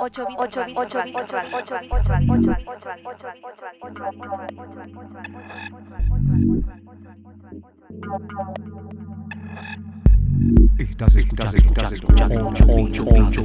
[0.00, 1.74] 8 bits 8 bits 8 bits 8
[10.78, 13.44] Estás escuchando 8 8 8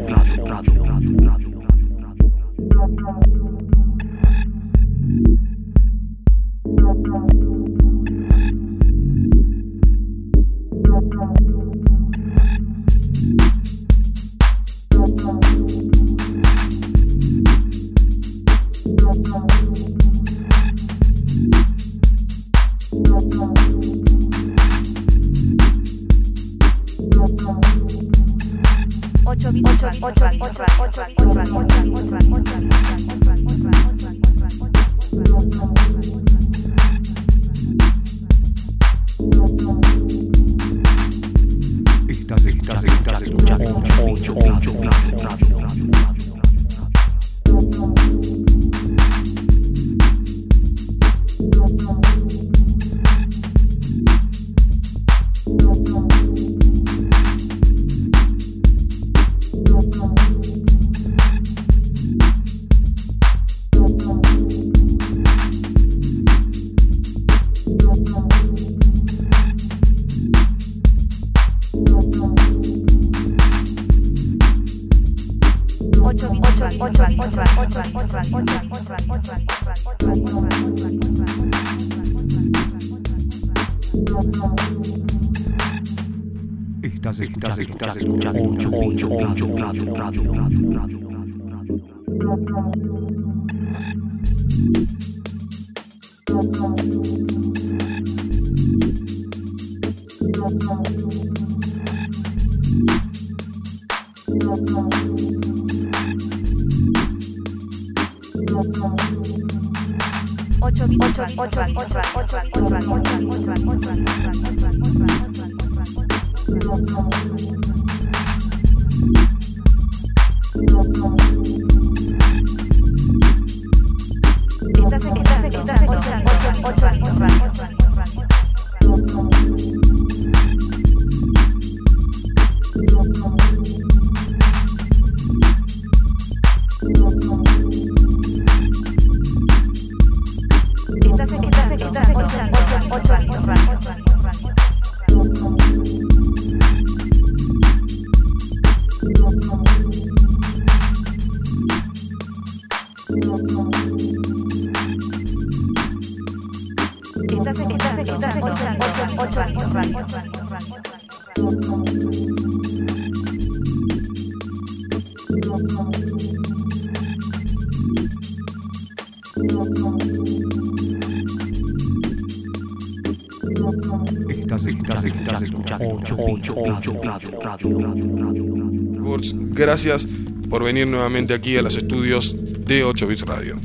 [179.51, 180.07] gracias
[180.49, 183.57] por venir nuevamente aquí a los estudios de 8 Bits Radio.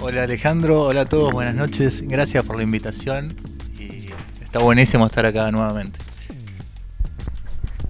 [0.00, 3.34] Hola Alejandro, hola a todos, buenas noches, gracias por la invitación.
[3.78, 4.10] Y
[4.42, 6.07] está buenísimo estar acá nuevamente.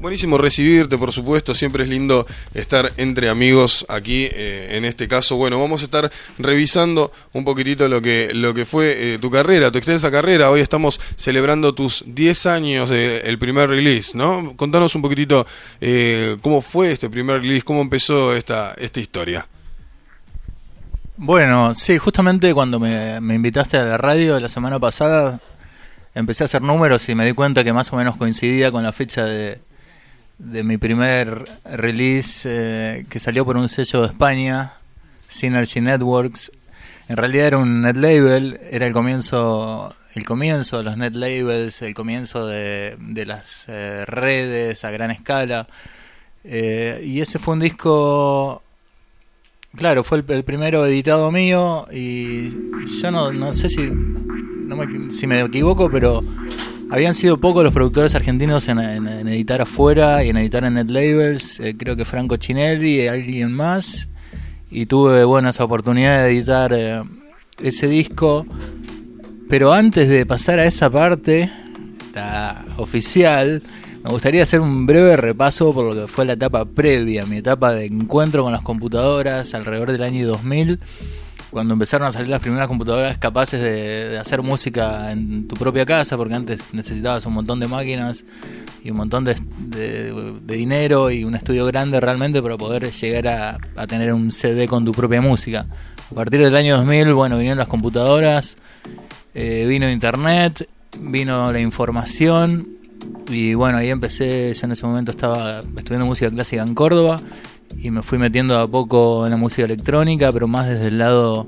[0.01, 4.29] Buenísimo recibirte, por supuesto, siempre es lindo estar entre amigos aquí.
[4.31, 8.65] Eh, en este caso, bueno, vamos a estar revisando un poquitito lo que, lo que
[8.65, 10.53] fue eh, tu carrera, tu extensa carrera.
[10.53, 14.55] Hoy estamos celebrando tus 10 años del primer release, ¿no?
[14.55, 15.45] Contanos un poquitito
[15.81, 19.49] eh, cómo fue este primer release, cómo empezó esta, esta historia.
[21.17, 25.41] Bueno, sí, justamente cuando me, me invitaste a la radio la semana pasada,
[26.15, 28.93] empecé a hacer números y me di cuenta que más o menos coincidía con la
[28.93, 29.67] fecha de
[30.39, 34.75] de mi primer release eh, que salió por un sello de España,
[35.29, 36.53] Synergy Networks.
[37.09, 41.83] En realidad era un net label, era el comienzo, el comienzo de los net labels,
[41.83, 45.67] el comienzo de, de las eh, redes a gran escala.
[46.45, 48.63] Eh, y ese fue un disco,
[49.75, 52.49] claro, fue el, primero editado mío y
[53.01, 56.23] yo no, no sé si, no me, si me equivoco, pero
[56.91, 58.79] habían sido pocos los productores argentinos en,
[59.29, 61.61] editar afuera y en editar en net labels.
[61.61, 64.09] Eh, creo que Franco Chinelli y alguien más.
[64.71, 67.03] Y tuve buenas oportunidades de editar eh,
[67.63, 68.47] ese disco.
[69.49, 71.51] Pero antes de pasar a esa parte,
[72.15, 73.63] la oficial,
[74.05, 77.73] me gustaría hacer un breve repaso por lo que fue la etapa previa, mi etapa
[77.73, 80.79] de encuentro con las computadoras alrededor del año 2000
[81.51, 86.17] cuando empezaron a salir las primeras computadoras capaces de, hacer música en tu propia casa,
[86.17, 88.25] porque antes necesitabas un montón de máquinas
[88.85, 93.59] y un montón de, de- dinero y un estudio grande realmente para poder llegar a,
[93.77, 95.67] a tener un CD con tu propia música.
[96.11, 98.57] A partir del año 2000, bueno, vinieron las computadoras,
[99.35, 100.69] eh, vino internet,
[101.01, 102.69] vino la información
[103.29, 107.21] y bueno, ahí empecé, yo en ese momento estaba estudiando música clásica en Córdoba
[107.77, 111.47] y me fui metiendo a poco en la música electrónica, pero más desde el lado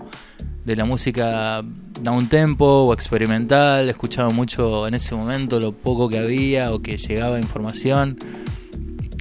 [0.64, 1.62] de la música
[2.02, 6.96] down tempo o experimental, escuchaba mucho en ese momento lo poco que había o que
[6.96, 8.16] llegaba información.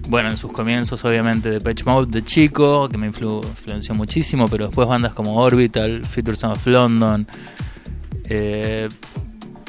[0.08, 4.48] Bueno, en sus comienzos obviamente de Patch Mode de chico, que me influ- influenció muchísimo,
[4.48, 6.04] pero después bandas como Orbital,
[6.36, 7.28] Sound of London,
[8.26, 8.88] eh,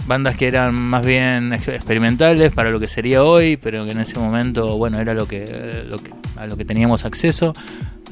[0.07, 4.01] bandas que eran más bien ex- experimentales para lo que sería hoy, pero que en
[4.01, 7.53] ese momento, bueno, era lo que, lo que- a lo que teníamos acceso.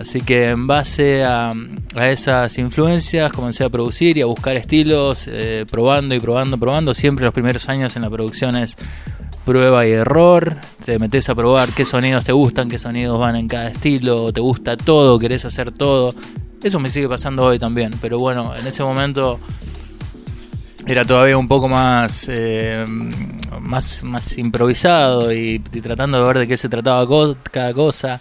[0.00, 1.50] Así que en base a,
[1.96, 6.94] a esas influencias comencé a producir y a buscar estilos, eh, probando y probando, probando.
[6.94, 8.76] Siempre los primeros años en la producción es
[9.44, 10.56] prueba y error.
[10.84, 14.40] Te metes a probar qué sonidos te gustan, qué sonidos van en cada estilo, te
[14.40, 16.14] gusta todo, querés hacer todo.
[16.62, 19.40] Eso me sigue pasando hoy también, pero bueno, en ese momento
[20.88, 22.84] era todavía un poco más eh,
[23.60, 27.06] más, más improvisado y, tratando de ver de qué se trataba
[27.50, 28.20] cada cosa.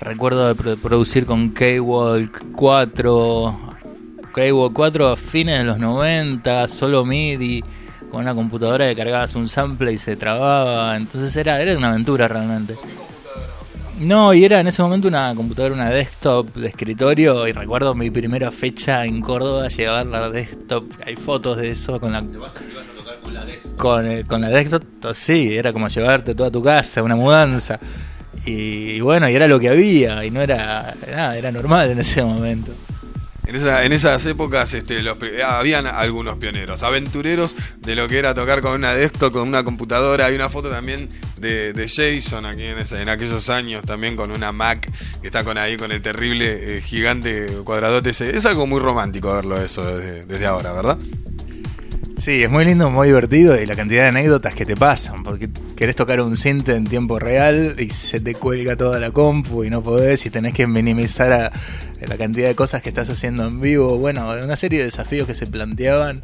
[0.00, 3.60] Recuerdo de pro- producir con K-Walk 4,
[4.32, 7.62] K-Walk 4 a fines de los 90, solo MIDI,
[8.10, 10.96] con una computadora que cargabas un sample y se trababa.
[10.96, 12.74] Entonces era, era una aventura realmente.
[13.98, 17.48] No, y era en ese momento una computadora, una desktop de escritorio.
[17.48, 20.84] Y recuerdo mi primera fecha en Córdoba, llevar la desktop.
[21.04, 22.22] Hay fotos de eso con la.
[23.76, 24.84] Con, eh, con la desktop,
[25.14, 27.80] sí, era como llevarte toda tu casa, una mudanza.
[28.46, 31.98] Y, y bueno, y era lo que había, y no era nada, era normal en
[31.98, 32.72] ese momento.
[33.48, 38.34] En, esa- en esas épocas este, los, habían algunos pioneros, aventureros de lo que era
[38.34, 40.26] tocar con una desktop, con una computadora.
[40.26, 41.08] Hay una foto también
[41.40, 44.90] de, de Jason aquí en, ese- en aquellos años, también con una Mac,
[45.22, 48.36] que está con ahí con el terrible eh, gigante cuadradote ese.
[48.36, 50.98] Es algo muy romántico verlo eso desde, desde ahora, ¿verdad?
[52.18, 55.48] Sí, es muy lindo, muy divertido y la cantidad de anécdotas que te pasan, porque
[55.76, 59.70] querés tocar un synth en tiempo real y se te cuelga toda la compu y
[59.70, 61.52] no podés y tenés que minimizar
[62.00, 63.98] la cantidad de cosas que estás haciendo en vivo.
[63.98, 66.20] Bueno, una serie de desafíos que se planteaban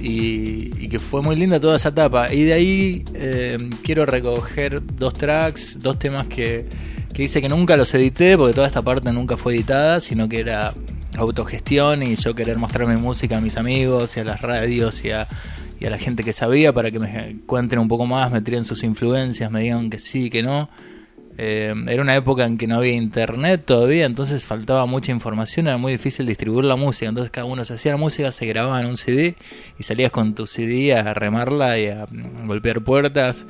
[0.00, 2.32] y, y que fue muy linda toda esa etapa.
[2.32, 6.66] Y de ahí eh, quiero recoger dos tracks, dos temas que,
[7.12, 10.40] que hice que nunca los edité, porque toda esta parte nunca fue editada, sino que
[10.40, 10.74] era
[11.16, 15.10] autogestión y yo querer mostrar mi música a mis amigos y a las radios y
[15.10, 15.26] a,
[15.78, 18.64] y a la gente que sabía para que me cuenten un poco más, me tiren
[18.64, 20.68] sus influencias, me digan que sí, que no.
[21.38, 25.78] Eh, era una época en que no había internet todavía, entonces faltaba mucha información, era
[25.78, 28.86] muy difícil distribuir la música, entonces cada uno se hacía la música, se grababa en
[28.86, 29.36] un CD
[29.78, 33.46] y salías con tu CD a remarla y a mm, golpear puertas.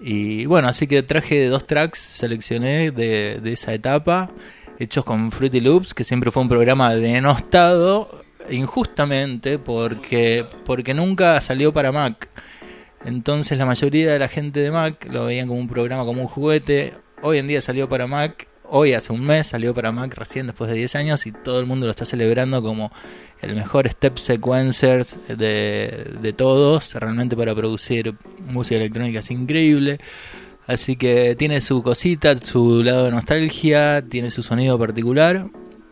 [0.00, 4.30] Y bueno, así que traje dos tracks, seleccioné de, de esa etapa,
[4.78, 8.08] hechos con Fruity Loops, que siempre fue un programa denostado
[8.50, 12.28] injustamente porque, porque nunca salió para Mac.
[13.04, 16.28] Entonces la mayoría de la gente de Mac lo veían como un programa, como un
[16.28, 16.94] juguete.
[17.22, 20.70] Hoy en día salió para Mac, hoy hace un mes salió para Mac recién después
[20.70, 22.92] de 10 años y todo el mundo lo está celebrando como
[23.40, 28.14] el mejor step sequencer de, de todos, realmente para producir
[28.48, 29.98] música electrónica es increíble.
[30.66, 35.46] Así que tiene su cosita, su lado de nostalgia, tiene su sonido particular.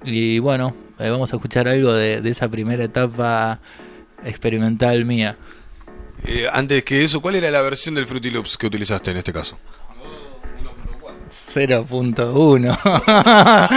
[0.04, 3.60] Y bueno, eh, vamos a escuchar algo de, de esa primera etapa
[4.24, 5.36] experimental mía.
[6.24, 9.32] Eh, antes que eso, ¿cuál era la versión del Fruity Loops que utilizaste en este
[9.32, 9.58] caso?
[11.30, 13.68] 0.1.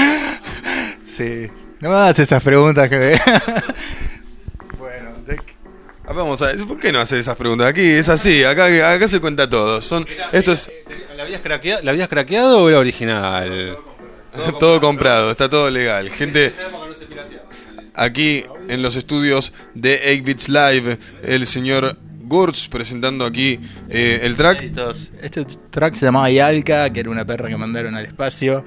[1.04, 1.52] sí.
[1.80, 3.14] No me hagas esas preguntas que me...
[6.10, 7.68] Ah, Vamos a ver, ¿por qué no hacer esas preguntas?
[7.68, 9.80] Aquí es así, acá, acá se cuenta todo.
[9.80, 10.72] Son, esto es
[11.16, 13.78] ¿La habías, craqueado, ¿La habías craqueado o era original?
[14.60, 16.10] todo comprado, está todo legal.
[16.10, 16.52] Gente,
[17.94, 24.72] aquí en los estudios de 8-Bits Live, el señor Gurtz presentando aquí eh, el track.
[25.22, 28.64] Este track se llamaba Yalka, que era una perra que mandaron al espacio.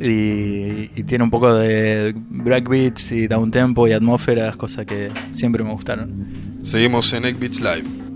[0.00, 5.72] Y, y tiene un poco de breakbeats y downtempo y atmósferas, cosas que siempre me
[5.72, 6.47] gustaron.
[6.62, 8.07] Seguimos en 8-Bits Live.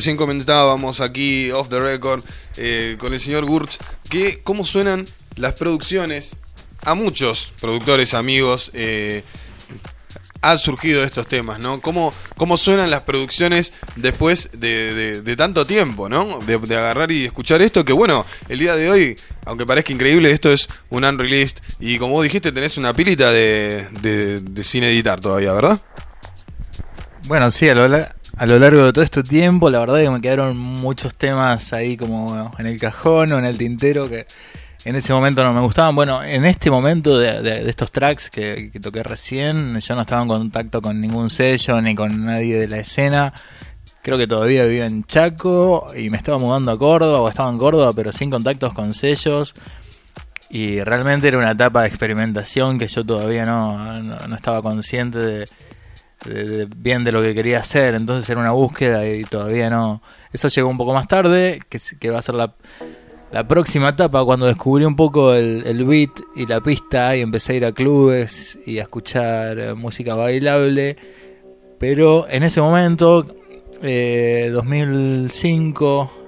[0.00, 2.24] Recién comentábamos aquí off the record
[2.56, 3.76] eh, con el señor Gurch
[4.08, 5.04] que cómo suenan
[5.36, 6.36] las producciones
[6.86, 9.22] a muchos productores amigos eh,
[10.40, 11.82] han surgido estos temas, ¿no?
[11.82, 16.38] ¿Cómo, cómo suenan las producciones después de, tanto tiempo, ¿no?
[16.38, 20.50] De, agarrar y escuchar esto, que bueno, el día de hoy, aunque parezca increíble, esto
[20.50, 25.52] es un unreleased y como vos dijiste, tenés una pilita de, de, sin editar todavía,
[25.52, 25.78] ¿verdad?
[27.26, 30.10] Bueno, sí, a lo, a lo largo de todo este tiempo, la verdad es que
[30.14, 34.26] me quedaron muchos temas ahí como en el cajón o en el tintero que
[34.86, 35.94] en ese momento no me gustaban.
[35.94, 40.22] Bueno, en este momento de, de- estos tracks que, que toqué recién, yo no estaba
[40.22, 43.32] en contacto con ningún sello ni con nadie de la escena.
[44.02, 47.58] Creo que todavía vivía en Chaco y me estaba mudando a Córdoba o estaba en
[47.58, 49.54] Córdoba, pero sin contactos con sellos.
[50.48, 55.48] Y realmente era una etapa de experimentación que yo todavía no- no estaba consciente de,
[56.24, 57.94] de- bien de lo que quería hacer.
[57.94, 60.02] Entonces era una búsqueda y todavía no.
[60.32, 62.54] Eso llegó un poco más tarde, que, que va a ser la,
[63.48, 67.56] próxima etapa cuando descubrí un poco el, el beat y la pista y empecé a
[67.56, 70.96] ir a clubes y a escuchar eh, música bailable.
[71.78, 73.26] Pero en ese momento,
[73.82, 76.19] eh, 2005,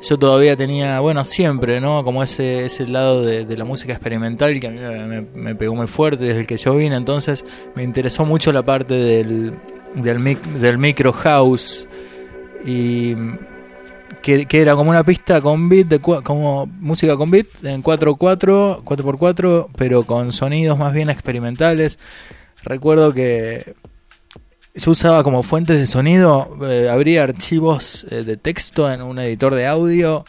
[0.00, 2.04] yo todavía tenía, bueno, siempre, ¿no?
[2.04, 6.24] Como ese, ese lado de, la música experimental que a mí me, pegó muy fuerte
[6.24, 6.96] desde el que yo vine.
[6.96, 9.54] Entonces me interesó mucho la parte del,
[9.94, 11.88] del, mic- del micro house
[12.64, 13.14] y
[14.22, 18.82] que, que era como una pista con beat, de, como música con beat en 4x4,
[18.84, 21.98] 4x4, pero con sonidos más bien experimentales.
[22.62, 23.74] Recuerdo que
[24.74, 29.54] yo usaba como fuentes de sonido, eh, abría archivos eh, de texto en un editor
[29.54, 30.24] de audio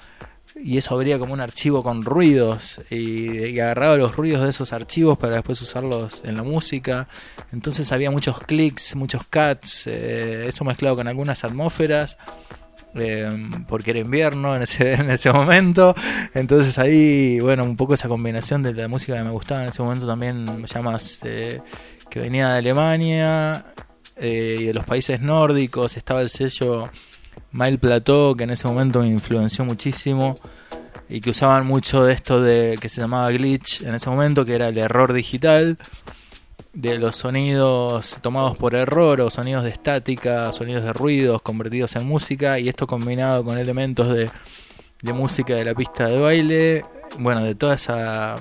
[0.62, 5.18] y eso abría como un archivo con ruidos y, agarraba los ruidos de esos archivos
[5.18, 7.08] para después usarlos en la música.
[7.52, 12.18] Entonces había muchos clics, muchos cuts, eh, eso mezclado con algunas atmósferas.
[12.96, 13.30] eh,
[13.68, 15.94] porque era invierno en ese, en ese momento
[16.34, 19.84] entonces ahí bueno un poco esa combinación de la música que me gustaba en ese
[19.84, 21.62] momento también ya más eh,
[22.10, 23.64] que venía de Alemania
[24.20, 25.98] eh, y de los países nórdicos.
[25.98, 26.90] Estaba el sello
[27.52, 30.38] Mile Plateau, que en ese momento me influenció muchísimo.
[31.08, 34.54] Y que usaban mucho de esto de que se llamaba glitch en ese momento, que
[34.54, 35.78] era el error digital
[36.74, 42.06] de los sonidos tomados por error o sonidos de estática, sonidos de ruidos convertidos en
[42.08, 44.30] música y esto combinado con elementos de,
[45.02, 46.86] de música de la pista de baile,
[47.18, 48.36] bueno, de toda esa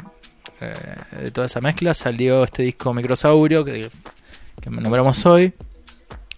[0.60, 0.74] eh,
[1.22, 3.88] de toda esa mezcla salió este disco Microsaurio que,
[4.60, 5.52] que nombramos hoy.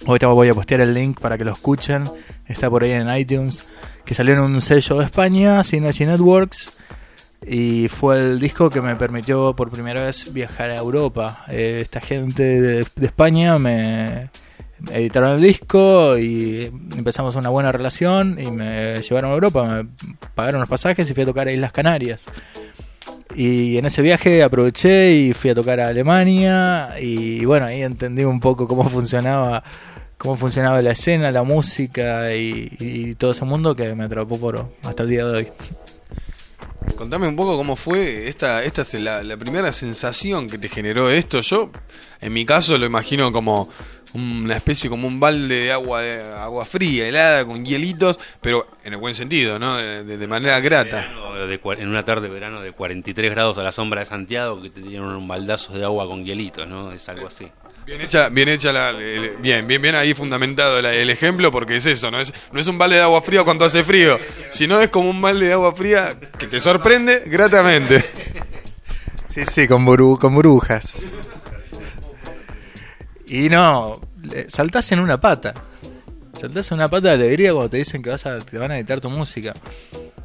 [0.06, 2.04] Ahorita voy a postear el link para que lo escuchen.
[2.46, 3.66] Está por ahí en iTunes.
[4.04, 6.72] Que salió en un sello de España, Synergy Networks.
[7.46, 11.44] Y fue el disco que me permitió por primera vez viajar a Europa.
[11.48, 14.30] Eh, esta gente de, de España me
[14.92, 16.64] editaron el disco y
[16.96, 19.88] empezamos una buena relación y me llevaron a Europa, me
[20.35, 22.24] pagaron los pasajes y fui a tocar a Islas Canarias.
[23.35, 28.25] Y en ese viaje aproveché y fui a tocar a Alemania y bueno, ahí entendí
[28.25, 29.62] un poco cómo funcionaba
[30.19, 35.03] cómo funcionaba la escena, la música y, todo ese mundo que me atrapó por hasta
[35.03, 35.49] el día de hoy.
[36.97, 41.40] Contame un poco cómo fue esta, esta es la primera sensación que te generó esto.
[41.40, 41.71] Yo,
[42.21, 43.71] en mi caso, lo imagino como
[44.14, 48.92] una especie como un balde de agua de agua fría, helada, con hielitos, pero en
[48.94, 49.77] el buen sentido, ¿no?
[49.77, 51.07] De, manera grata.
[51.46, 54.70] De en una tarde de verano de 43 grados a la sombra de Santiago, que
[54.70, 56.92] te tienen un baldazo de agua con hielitos, ¿no?
[56.92, 57.46] Es algo así.
[57.87, 61.77] Bien hecha, bien hecha la, el- bien, bien, bien ahí fundamentado la- el ejemplo, porque
[61.77, 64.18] es eso, no es, no es un balde de agua fría cuando hace frío,
[64.51, 68.05] sino es como un balde de agua fría que te sorprende gratamente.
[69.33, 70.94] Sí, sí, con, buru- con burbujas.
[73.31, 74.01] Y no,
[74.49, 75.55] saltás en una pata.
[76.33, 78.77] Saltás en una pata de alegría cuando te dicen que vas a, te van a
[78.77, 79.55] editar tu música.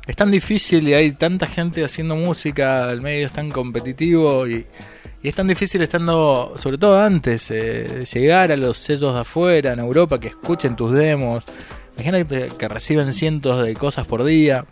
[0.08, 4.66] Es tan difícil y hay tanta gente haciendo música, el medio es tan competitivo y,
[5.22, 9.74] y es tan difícil estando, sobre todo antes, eh, llegar a los sellos de afuera,
[9.74, 11.44] en Europa, que escuchen tus demos.
[11.96, 14.66] Imagínate que reciben cientos de cosas por día.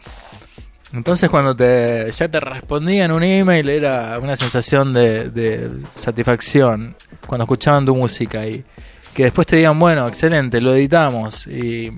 [0.93, 7.45] Entonces cuando te ya te respondían un email era una sensación de, de satisfacción cuando
[7.45, 8.63] escuchaban tu música y
[9.15, 11.91] que después te digan, bueno, excelente, lo editamos y,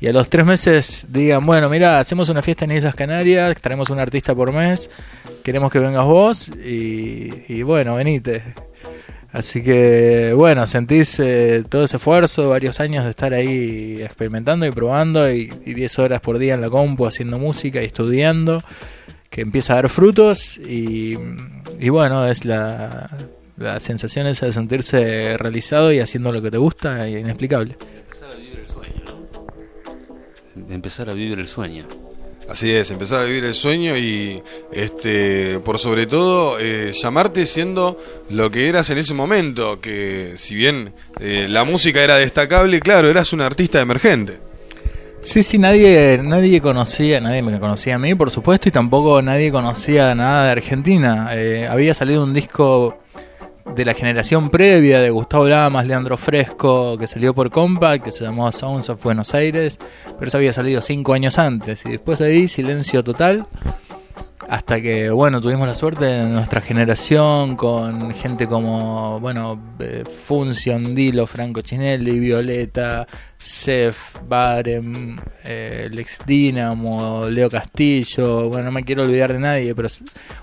[0.00, 3.90] y a los tres meses digan, bueno, mira, hacemos una fiesta en Islas Canarias, traemos
[3.90, 4.90] un artista por mes,
[5.42, 8.42] queremos que vengas vos y, y bueno, venite.
[9.32, 14.70] Así que bueno, sentís eh, todo ese esfuerzo, varios años de estar ahí experimentando y
[14.70, 18.62] probando y, y 10 horas por día en la compu haciendo música y estudiando,
[19.30, 21.16] que empieza a dar frutos y,
[21.80, 23.08] y bueno, es la,
[23.56, 27.76] la sensación esa de sentirse realizado y haciendo lo que te gusta y inexplicable.
[27.80, 29.02] Empezar a vivir el sueño,
[30.66, 30.74] ¿no?
[30.74, 31.86] empezar a vivir el sueño.
[32.48, 37.98] Así es, empezar a vivir el sueño y, este, por sobre todo, eh, llamarte siendo
[38.28, 43.08] lo que eras en ese momento, que si bien eh, la música era destacable, claro,
[43.08, 44.38] eras un artista emergente.
[45.22, 49.52] Sí, sí, nadie, nadie conocía, nadie me conocía a mí, por supuesto, y tampoco nadie
[49.52, 51.30] conocía nada de Argentina.
[51.32, 52.98] Eh, había salido un disco
[53.74, 58.24] de la generación previa de Gustavo Lamas, Leandro Fresco, que salió por Compact, que se
[58.24, 59.78] llamó Sounds of Buenos Aires,
[60.18, 61.84] pero eso había salido cinco años antes.
[61.86, 63.46] Y después de ahí, silencio total.
[64.48, 70.04] Hasta que, bueno, tuvimos la suerte de nuestra generación con gente como, bueno, eh,
[70.94, 73.06] Dilo, Franco Chinelli, Violeta,
[73.38, 79.88] Sef, Barem, eh, Lex Dinamo, Leo Castillo, bueno, no me quiero olvidar de nadie, pero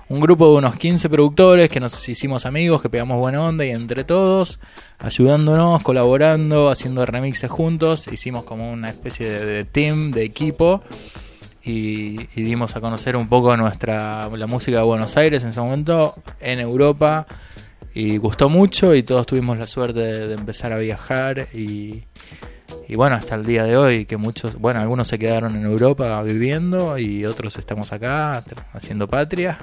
[0.08, 3.70] un grupo de unos 15 productores que nos hicimos amigos, que pegamos buena onda y
[3.70, 4.60] entre todos,
[4.98, 10.82] ayudándonos, colaborando, haciendo remixes juntos, hicimos como una especie de team, de equipo
[11.64, 16.14] y, dimos a conocer un poco nuestra la música de Buenos Aires en ese momento
[16.40, 17.26] en Europa
[17.94, 22.04] y gustó mucho y todos tuvimos la suerte de, de empezar a viajar y,
[22.88, 26.22] y bueno hasta el día de hoy que muchos bueno algunos se quedaron en Europa
[26.22, 29.58] viviendo y otros estamos acá haciendo patria.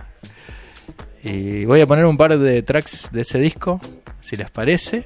[1.24, 3.82] Y voy a poner un par de tracks de ese disco
[4.22, 5.06] si les parece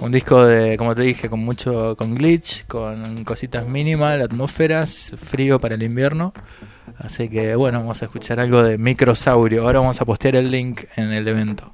[0.00, 5.60] un disco de, como te dije, con mucho, con glitch, con cositas mínimas, atmósferas, frío
[5.60, 6.32] para el invierno.
[6.98, 9.62] Así que bueno, vamos a escuchar algo de Microsaurio.
[9.62, 11.70] Ahora vamos a postear el link en el evento.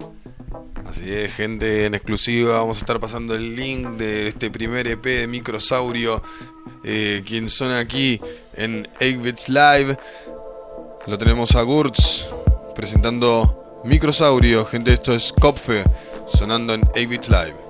[0.87, 5.02] Así es, gente en exclusiva, vamos a estar pasando el link de este primer EP
[5.02, 6.22] de Microsaurio,
[6.85, 8.20] eh, quien son aquí
[8.56, 9.96] en 8-Bits Live.
[11.06, 12.26] Lo tenemos a Gurtz
[12.74, 15.82] presentando Microsaurio, gente, esto es Kopfe,
[16.26, 17.62] sonando en 8-Bits Live.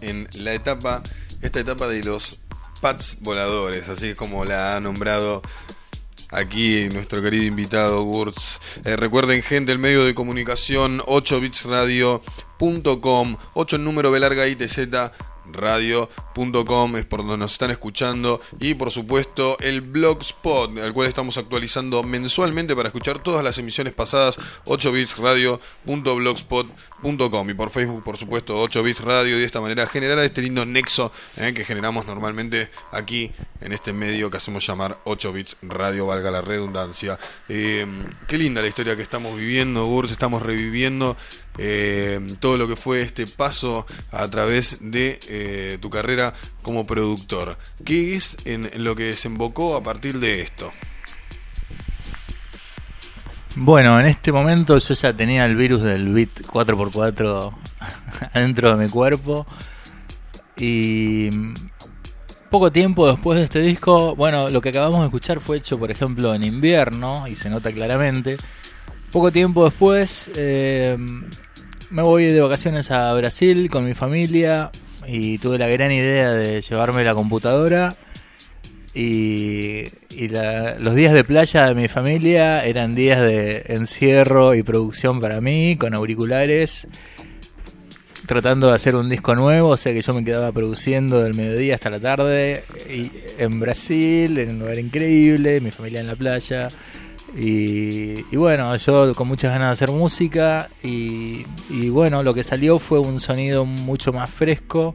[0.00, 1.02] En la etapa,
[1.42, 2.40] esta etapa de los
[2.80, 5.42] pads voladores, así es como la ha nombrado
[6.30, 8.60] aquí nuestro querido invitado Gurtz.
[8.84, 14.88] Eh, recuerden gente, el medio de comunicación 8bitsradio.com, 8 en número B larga ITZ
[16.34, 18.40] radio.com es por donde nos están escuchando.
[18.60, 23.92] Y por supuesto el blogspot al cual estamos actualizando mensualmente para escuchar todas las emisiones
[23.92, 29.36] pasadas 8bitsradio.blogspot.com y por Facebook por supuesto 8 bits radio.
[29.36, 33.30] Y de esta manera generar este lindo nexo eh, que generamos normalmente aquí
[33.60, 37.18] en este medio que hacemos llamar 8 bits radio valga la redundancia.
[37.48, 37.86] Eh,
[38.26, 41.16] qué linda la historia que estamos viviendo Gurs estamos reviviendo
[41.58, 46.23] eh, todo lo que fue este paso a través de eh, tu carrera
[46.62, 47.58] como productor.
[47.84, 50.70] ¿Qué es en, lo que desembocó a partir de esto?
[53.56, 57.54] Bueno, en este momento yo ya tenía el virus del bit 4x4
[58.32, 59.46] adentro de mi cuerpo
[60.56, 61.30] y
[62.50, 65.90] poco tiempo después de este disco, bueno, lo que acabamos de escuchar fue hecho, por
[65.90, 68.36] ejemplo, en invierno y se nota claramente.
[69.10, 70.96] Poco tiempo después eh,
[71.90, 74.70] me voy de vacaciones a Brasil con mi familia
[75.06, 77.96] y tuve la gran idea de llevarme la computadora
[78.94, 79.84] y,
[80.78, 85.76] los días de playa de mi familia eran días de encierro y producción para mí,
[85.76, 86.86] con auriculares,
[88.26, 91.74] tratando de hacer un disco nuevo, o sea que yo me quedaba produciendo del mediodía
[91.74, 96.68] hasta la tarde, y en Brasil, en un lugar increíble, mi familia en la playa.
[97.36, 101.44] Y, bueno, yo con muchas ganas de hacer música y,
[101.90, 104.94] bueno, lo que salió fue un sonido mucho más fresco,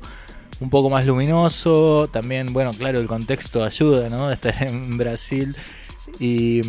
[0.60, 4.28] un poco más luminoso, también, bueno, claro, el contexto ayuda, ¿no?
[4.28, 5.56] De estar en Brasil.
[6.20, 6.62] Y,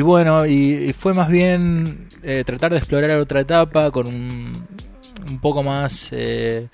[0.00, 4.52] bueno, y fue más bien eh, tratar de explorar otra etapa con un,
[5.28, 6.08] un poco más...
[6.12, 6.68] eh,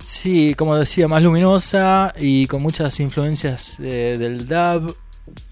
[0.00, 4.94] Sí, como decía, más luminosa y con muchas influencias eh, del dub,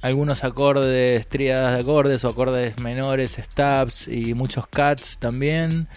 [0.00, 5.88] algunos acordes, tríadas de acordes o acordes menores, stabs y muchos cuts también.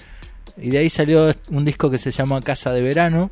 [0.58, 3.32] Y de ahí salió un disco que se llama Casa de Verano.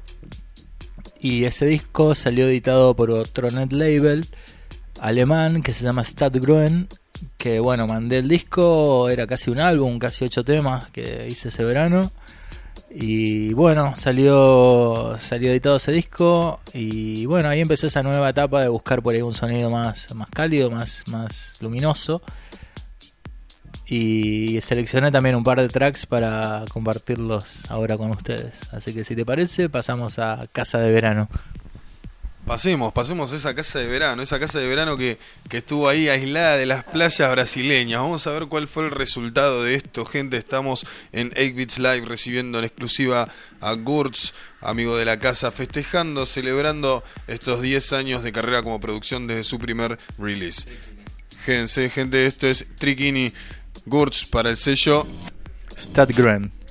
[1.19, 4.25] Y ese disco salió editado por otro net label
[4.99, 6.89] alemán que se llama Stadtgruen.
[7.37, 11.63] Que bueno, mandé el disco, era casi un álbum, casi ocho temas que hice ese
[11.63, 12.11] verano.
[12.95, 18.69] Y bueno, salió, salió editado ese disco y bueno, ahí empezó esa nueva etapa de
[18.69, 22.21] buscar por ahí un sonido más, más cálido, más, más luminoso.
[23.87, 28.71] Y seleccioné también un par de tracks para compartirlos ahora con ustedes.
[28.71, 31.29] Así que si te parece, pasamos a Casa de Verano.
[32.45, 35.17] Pasemos, pasemos a esa casa de verano, esa casa de verano que,
[35.47, 38.01] que estuvo ahí aislada de las playas brasileñas.
[38.01, 40.35] Vamos a ver cuál fue el resultado de esto, gente.
[40.35, 43.29] Estamos en 8 Bits Live recibiendo en exclusiva
[43.61, 49.25] a Gurtz, amigo de la casa, festejando, celebrando estos 10 años de carrera como producción
[49.25, 50.67] desde su primer release.
[51.45, 53.31] Fíjense, gente, esto es Trikini
[53.85, 55.07] Gurtz para el sello
[55.79, 56.62] Stadgren.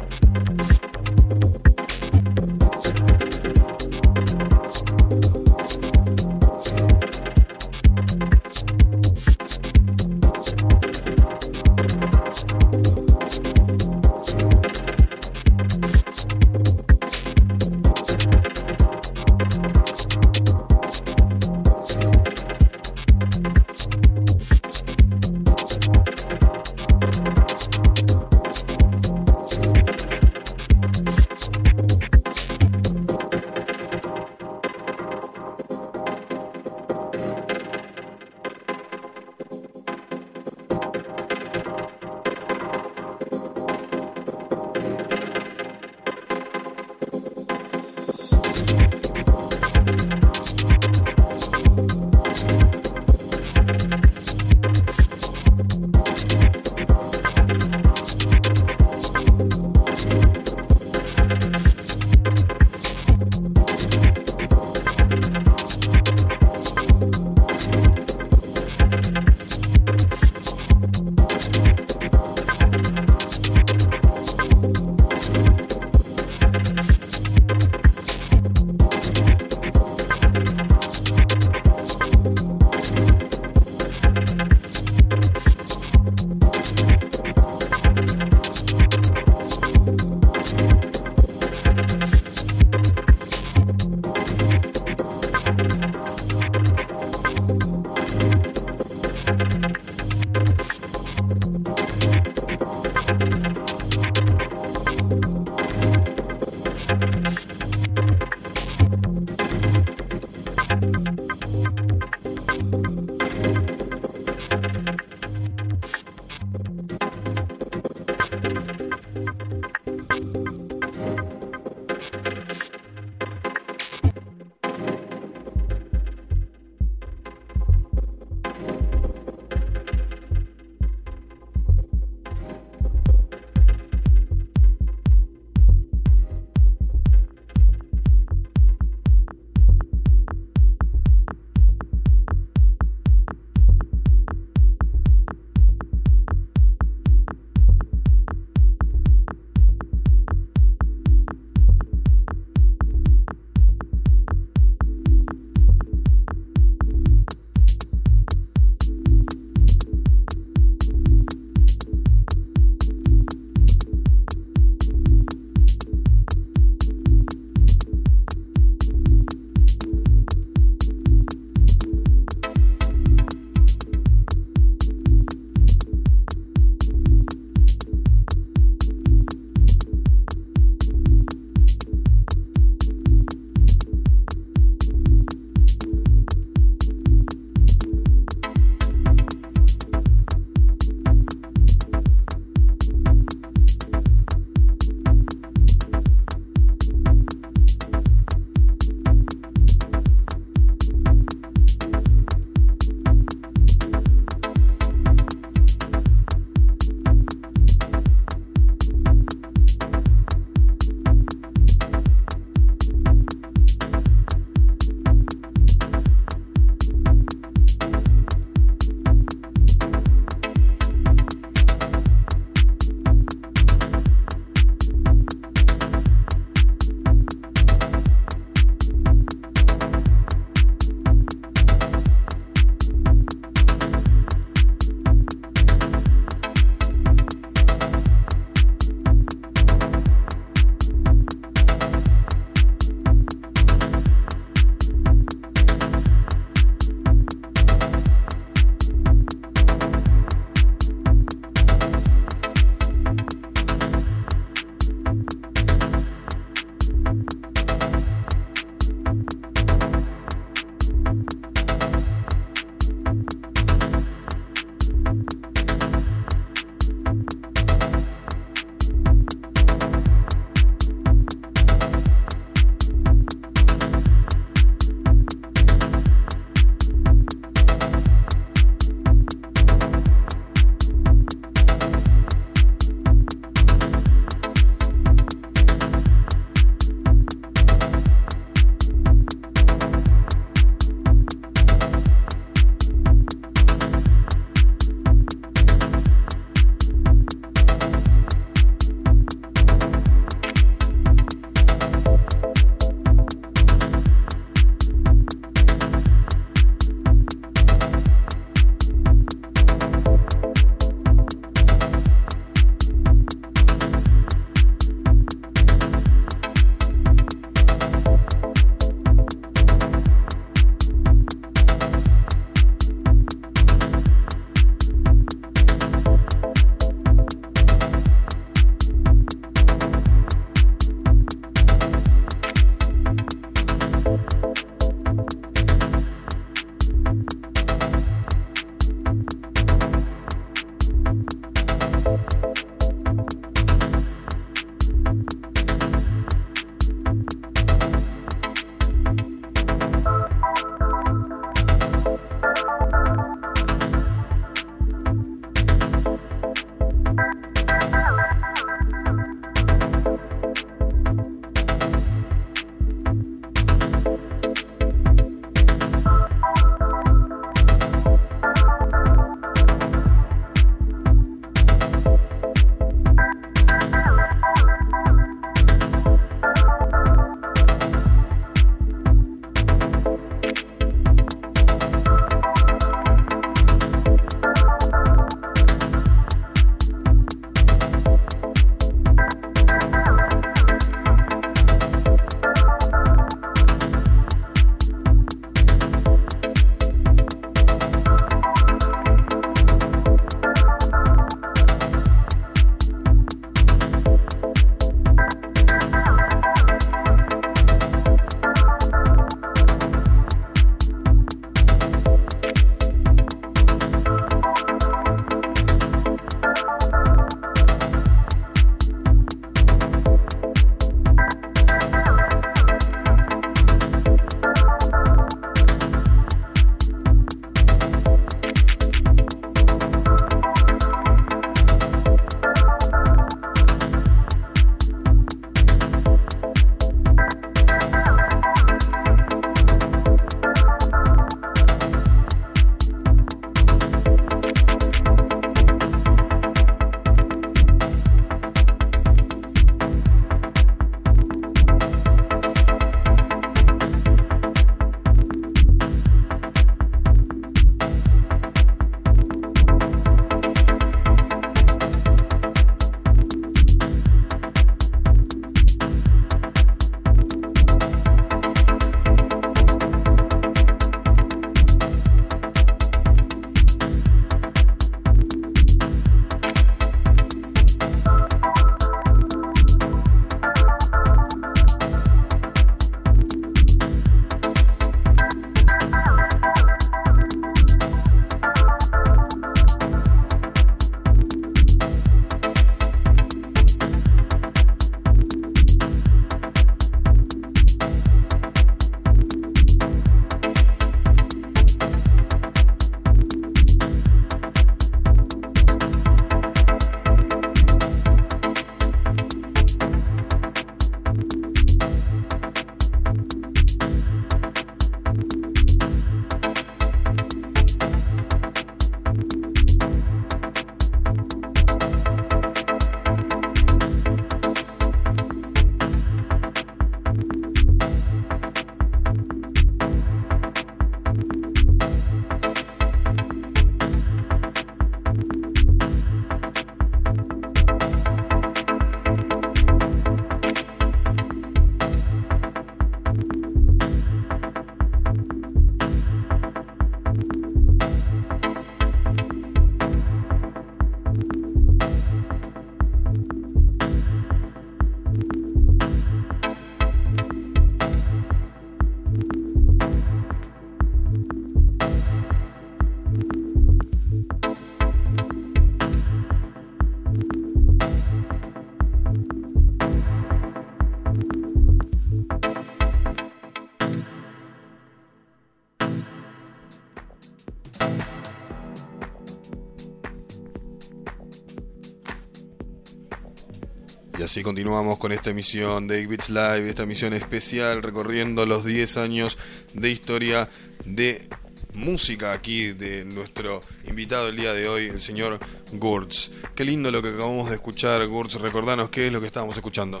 [584.30, 589.36] Así continuamos con esta emisión de Beats Live, esta emisión especial recorriendo los 10 años
[589.74, 590.48] de historia
[590.84, 591.28] de
[591.74, 595.40] música aquí de nuestro invitado el día de hoy, el señor
[595.72, 596.30] Gurtz.
[596.54, 598.36] Qué lindo lo que acabamos de escuchar, Gurtz.
[598.36, 600.00] Recordanos qué es lo que estábamos escuchando.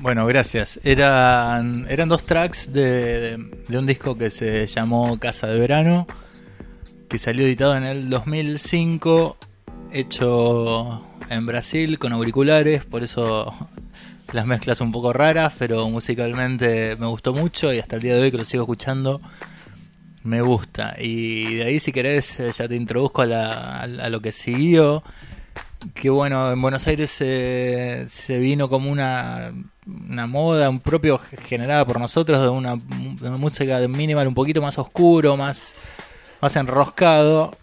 [0.00, 0.78] Bueno, gracias.
[0.84, 6.06] Eran, eran dos tracks de, de un disco que se llamó Casa de Verano,
[7.08, 9.38] que salió editado en el 2005,
[9.90, 13.54] hecho en Brasil con auriculares, por eso
[14.32, 18.22] las mezclas un poco raras, pero musicalmente me gustó mucho y hasta el día de
[18.22, 19.20] hoy que lo sigo escuchando
[20.22, 20.96] me gusta.
[20.98, 25.02] Y de ahí si querés eh, ya te introduzco a, lo que siguió.
[25.94, 29.52] Que bueno, en Buenos Aires se vino como una,
[30.08, 34.34] una moda, un propio generada por nosotros de una, de una música de minimal un
[34.34, 35.74] poquito más oscuro, más,
[36.40, 37.56] más enroscado.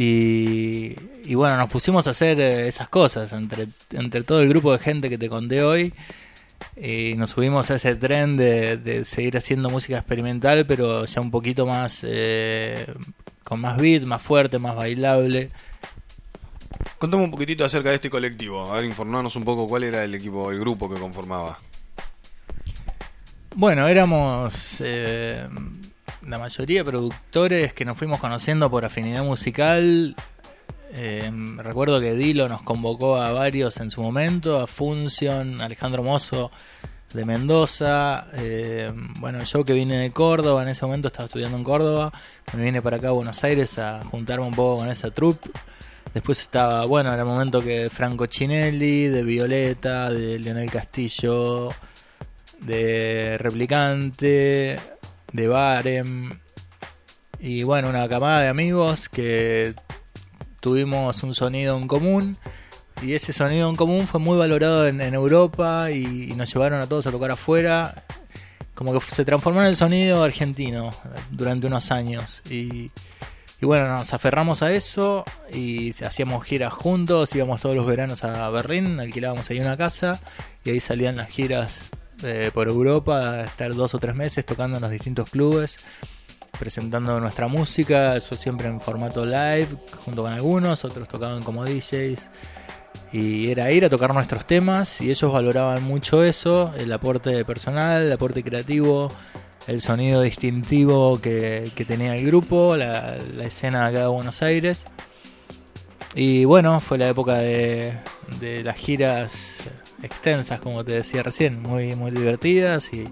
[0.00, 0.94] Y,
[1.24, 4.78] y bueno, nos pusimos a hacer eh, esas cosas entre, entre todo el grupo de
[4.78, 5.92] gente que te conté hoy.
[6.80, 11.32] Y nos subimos a ese tren de, de seguir haciendo música experimental, pero ya un
[11.32, 12.86] poquito más, eh,
[13.42, 15.50] con más beat, más fuerte, más bailable.
[16.98, 18.72] Contame un poquitito acerca de este colectivo.
[18.72, 21.58] A ver, informarnos un poco cuál era el equipo, el grupo que conformaba.
[23.56, 25.48] Bueno, éramos eh,
[26.28, 30.14] la mayoría productores que nos fuimos conociendo por afinidad musical.
[30.92, 36.50] Eh, recuerdo que Dilo nos convocó a varios en su momento, a Función, Alejandro Mozo
[37.12, 38.26] de Mendoza.
[38.34, 42.12] eh, bueno, yo que vine de Córdoba, en ese momento estaba estudiando en Córdoba,
[42.54, 45.50] me vine para acá a Buenos Aires a juntarme un poco con esa troupe.
[46.12, 51.68] Después estaba, bueno, era el momento que Franco Chinelli, de Violeta, de Leonel Castillo,
[52.60, 54.76] de Replicante,
[55.32, 56.38] de Barem.
[57.40, 59.74] Y bueno, una camada de amigos que
[60.60, 62.36] tuvimos un sonido en común.
[63.02, 66.88] Y ese sonido en común fue muy valorado en, Europa y, y nos llevaron a
[66.88, 68.02] todos a tocar afuera.
[68.74, 70.90] Como que se transformó en el sonido argentino
[71.30, 72.42] durante unos años.
[72.50, 72.90] Y,
[73.60, 78.48] y bueno, nos aferramos a eso y hacíamos giras juntos, íbamos todos los veranos a
[78.50, 80.20] Berlín, alquilábamos ahí una casa
[80.64, 81.90] y ahí salían las giras
[82.22, 85.78] eh, por Europa, estar dos o tres meses tocando en los distintos clubes,
[86.58, 89.68] presentando nuestra música, yo siempre en formato live,
[90.04, 92.28] junto con algunos, otros tocaban como DJs.
[93.12, 98.02] Y era ir a tocar nuestros temas y ellos valoraban mucho eso, el aporte personal,
[98.02, 99.08] el aporte creativo,
[99.66, 104.86] el sonido distintivo que, tenía el grupo, la, la escena acá de Buenos Aires.
[106.14, 107.94] Y bueno, fue la época de
[108.64, 109.62] las giras
[110.02, 113.04] extensas, como te decía recién, muy, muy divertidas y,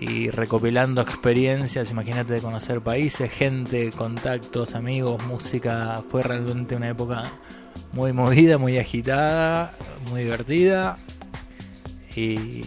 [0.00, 7.24] y recopilando experiencias, imagínate de conocer países, gente, contactos, amigos, música, fue realmente una época
[7.92, 9.74] muy movida, muy agitada,
[10.10, 10.98] muy divertida.
[12.16, 12.60] Y,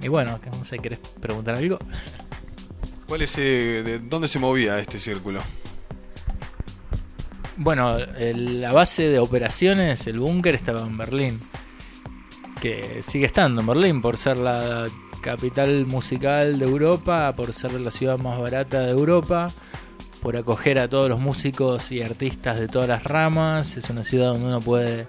[0.00, 1.78] y bueno, no sé, ¿querés preguntar algo?
[3.06, 5.40] ¿Cuál es, eh, de dónde se movía este círculo?
[7.56, 11.38] Bueno, el- la base de operaciones, el búnker, estaba en Berlín.
[12.62, 14.86] Que sigue estando en Berlín por ser la
[15.20, 19.48] capital musical de Europa, por ser la ciudad más barata de Europa,
[20.20, 23.76] por acoger a todos los músicos y artistas de todas las ramas.
[23.76, 25.08] Es una ciudad donde uno puede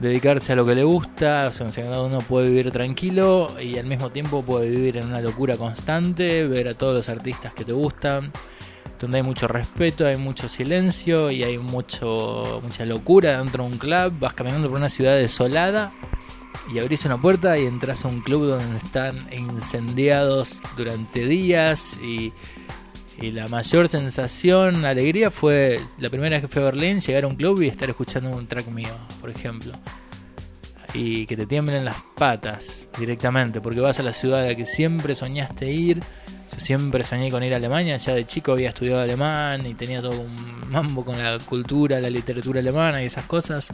[0.00, 3.76] dedicarse a lo que le gusta, es una ciudad donde uno puede vivir tranquilo y
[3.76, 7.66] al mismo tiempo puede vivir en una locura constante, ver a todos los artistas que
[7.66, 8.32] te gustan
[8.98, 13.78] donde hay mucho respeto, hay mucho silencio y hay mucho mucha locura dentro de un
[13.78, 14.18] club.
[14.18, 15.92] Vas caminando por una ciudad desolada
[16.72, 22.32] y abrís una puerta y entras a un club donde están incendiados durante días y,
[23.20, 27.34] la mayor sensación, alegría fue la primera vez que fui a Berlín, llegar a un
[27.34, 29.72] club y estar escuchando un track mío, por ejemplo.
[30.94, 34.64] Y que te tiemblen las patas directamente, porque vas a la ciudad a la que
[34.64, 36.00] siempre soñaste ir.
[36.52, 40.00] Yo siempre soñé con ir a Alemania, ya de chico había estudiado alemán y tenía
[40.00, 43.68] todo un mambo con la cultura, la literatura alemana y esas cosas.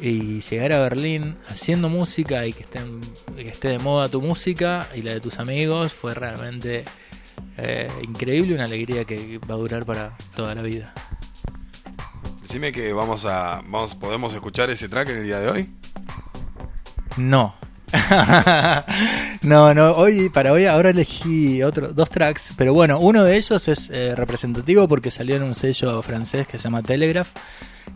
[0.00, 3.00] Y llegar a Berlín haciendo música y que esté, en-
[3.34, 6.84] que esté de moda tu música y la de tus amigos fue realmente
[7.58, 10.92] eh, increíble, una alegría que va a durar para toda la vida.
[12.42, 15.70] Decime que vamos a, vamos, podemos escuchar ese track en el día de hoy.
[17.16, 17.54] No.
[19.42, 23.68] no, no, hoy para hoy ahora elegí otro, dos tracks, pero bueno, uno de ellos
[23.68, 27.28] es eh, representativo porque salió en un sello francés que se llama Telegraph,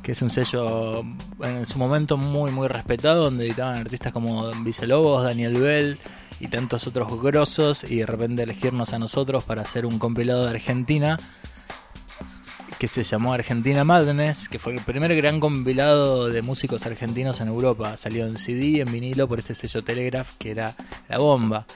[0.03, 1.05] que es un sello
[1.43, 5.99] en su momento muy muy respetado, donde editaban artistas como Villalobos, Daniel Bell
[6.41, 10.51] y tantos otros grosos, y de repente elegirnos a nosotros para hacer un compilado de
[10.51, 11.19] Argentina
[12.81, 17.49] que se llamó Argentina Madness, que fue el primer gran compilado de músicos argentinos en
[17.49, 17.99] Europa.
[17.99, 20.75] Salió en CD, en vinilo por este sello Telegraph, que era
[21.07, 21.67] la bomba.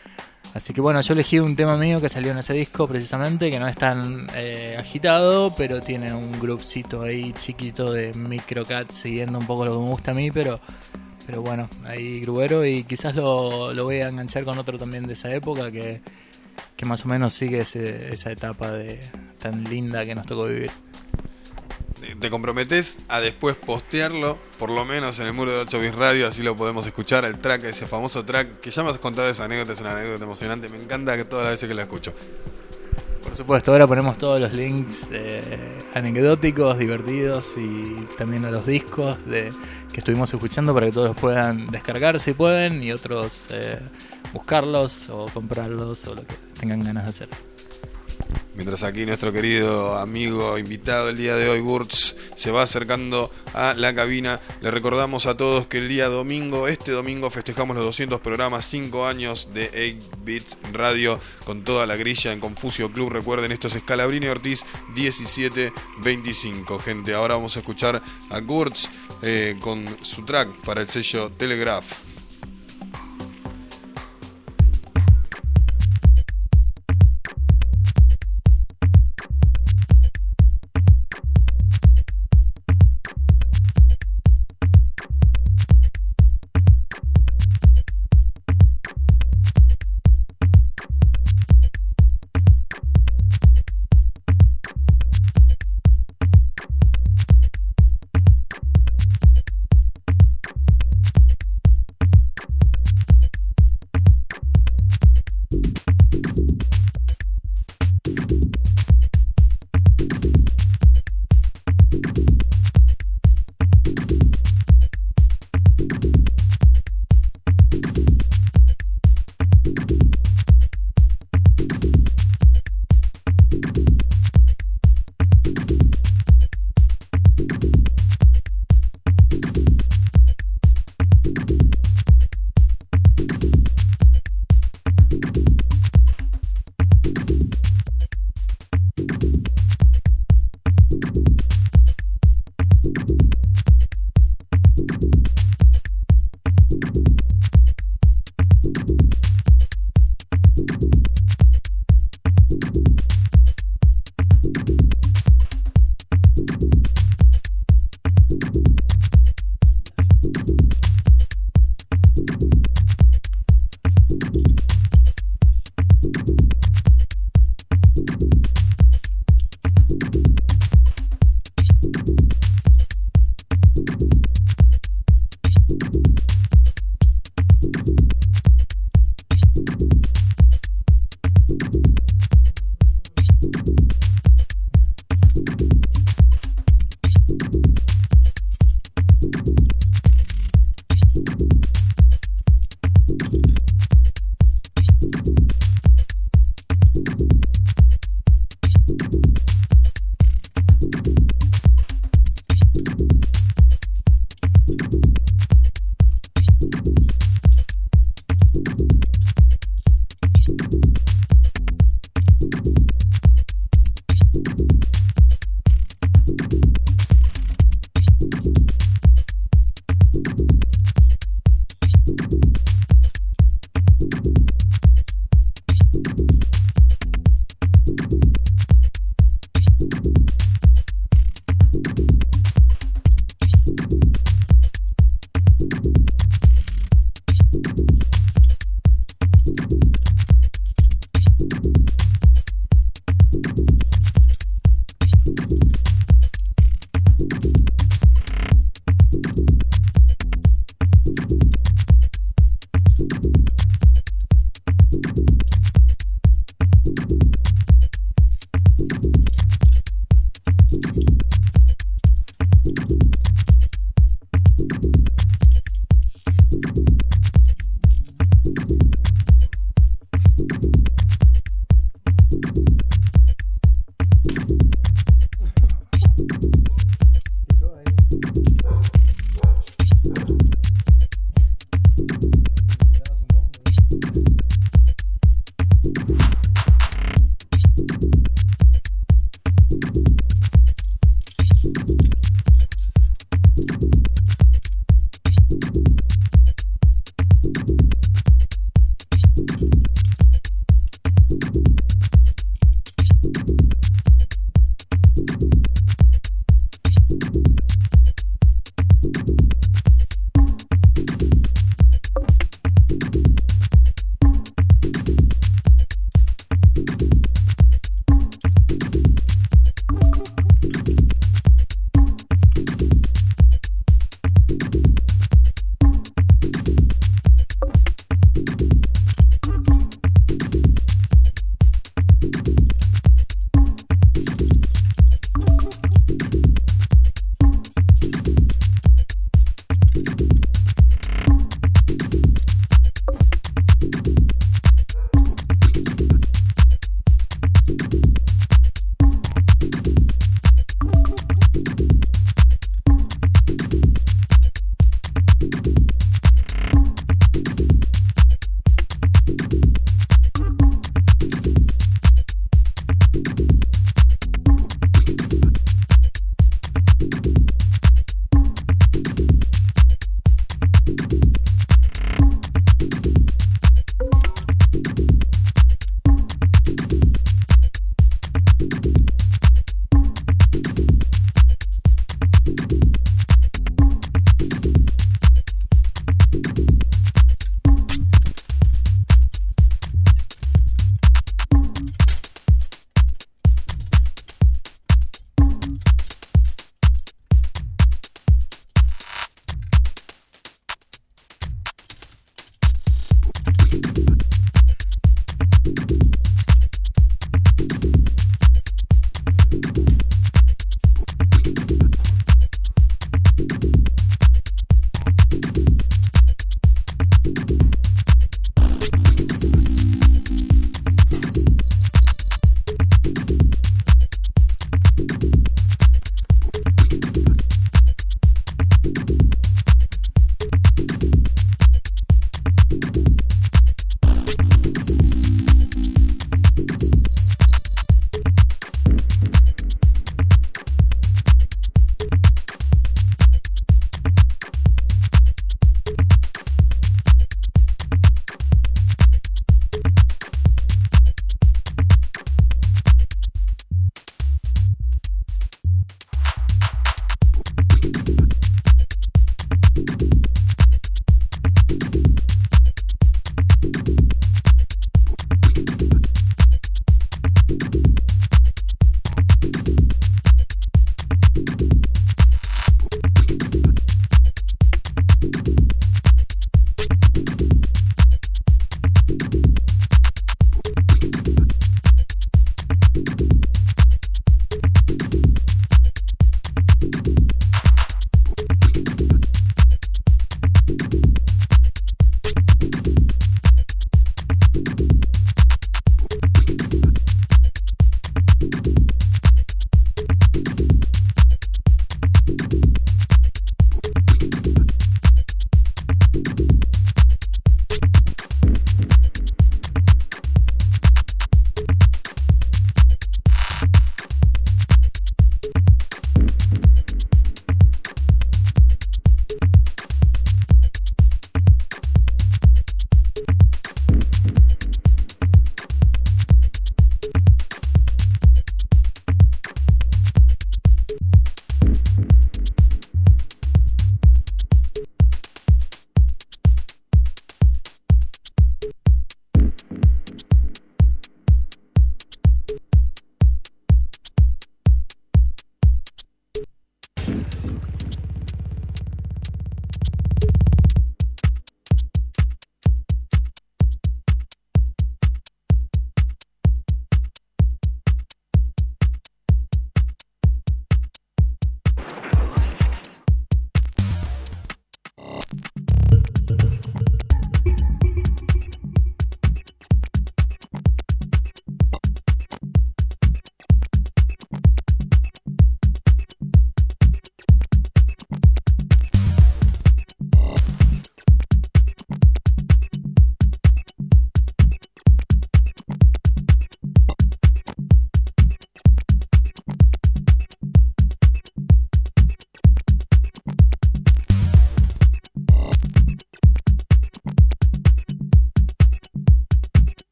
[0.54, 3.58] Así que bueno, yo elegí un tema mío que salió en ese disco precisamente, que
[3.58, 9.46] no es tan eh, agitado, pero tiene un groupcito ahí chiquito de microcat siguiendo un
[9.48, 10.60] poco lo que me gusta a mí, pero,
[11.26, 15.14] pero bueno, ahí gruero y quizás lo, lo voy a enganchar con otro también de
[15.14, 16.00] esa época que,
[16.76, 19.00] que más o menos sigue ese- esa etapa de
[19.40, 20.70] tan linda que nos tocó vivir.
[22.18, 26.26] Te comprometes a después postearlo, por lo menos en el muro de 8 bits radio,
[26.26, 29.44] así lo podemos escuchar, el track, ese famoso track, que ya me has contado esa
[29.44, 32.14] anécdota, es una anécdota emocionante, me encanta que todas las veces que la escucho.
[33.22, 39.16] Por supuesto, ahora ponemos todos los links eh, anecdóticos, divertidos y también a los discos
[39.26, 39.52] de,
[39.92, 43.80] que estuvimos escuchando para que todos los puedan descargar si pueden y otros eh,
[44.32, 47.53] buscarlos o comprarlos o lo que tengan ganas de hacer.
[48.54, 53.74] Mientras aquí nuestro querido amigo invitado el día de hoy, Burts, se va acercando a
[53.74, 58.20] la cabina, le recordamos a todos que el día domingo, este domingo, festejamos los 200
[58.20, 63.10] programas, 5 años de 8 Bits Radio con toda la grilla en Confucio Club.
[63.10, 66.78] Recuerden, esto es Scalabrini Ortiz 1725.
[66.78, 68.00] Gente, ahora vamos a escuchar
[68.30, 68.88] a Burts
[69.22, 72.13] eh, con su track para el sello Telegraph.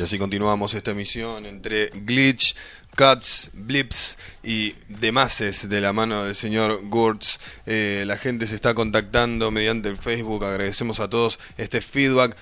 [0.00, 2.56] Y así continuamos esta emisión entre glitch,
[2.96, 7.38] cuts, blips y demases de la mano del señor Gurtz.
[7.66, 10.42] Eh, la gente se está contactando mediante el Facebook.
[10.42, 12.34] Agradecemos a todos este feedback,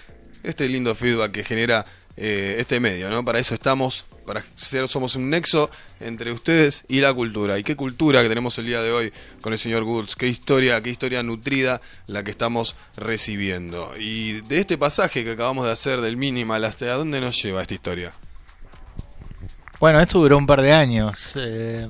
[0.44, 1.84] este lindo feedback que genera
[2.16, 3.24] eh, este medio, ¿no?
[3.24, 7.58] Para eso estamos, para ser somos un nexo entre ustedes y la cultura.
[7.58, 10.82] Y qué cultura que tenemos el día de hoy con el señor Gurtz, qué historia,
[10.82, 13.90] qué historia nutrida la que estamos recibiendo.
[13.98, 17.72] Y de este pasaje que acabamos de hacer del minimal, ¿hasta dónde nos lleva esta
[17.72, 18.12] historia?
[19.80, 21.88] Bueno, esto duró un par de años, eh,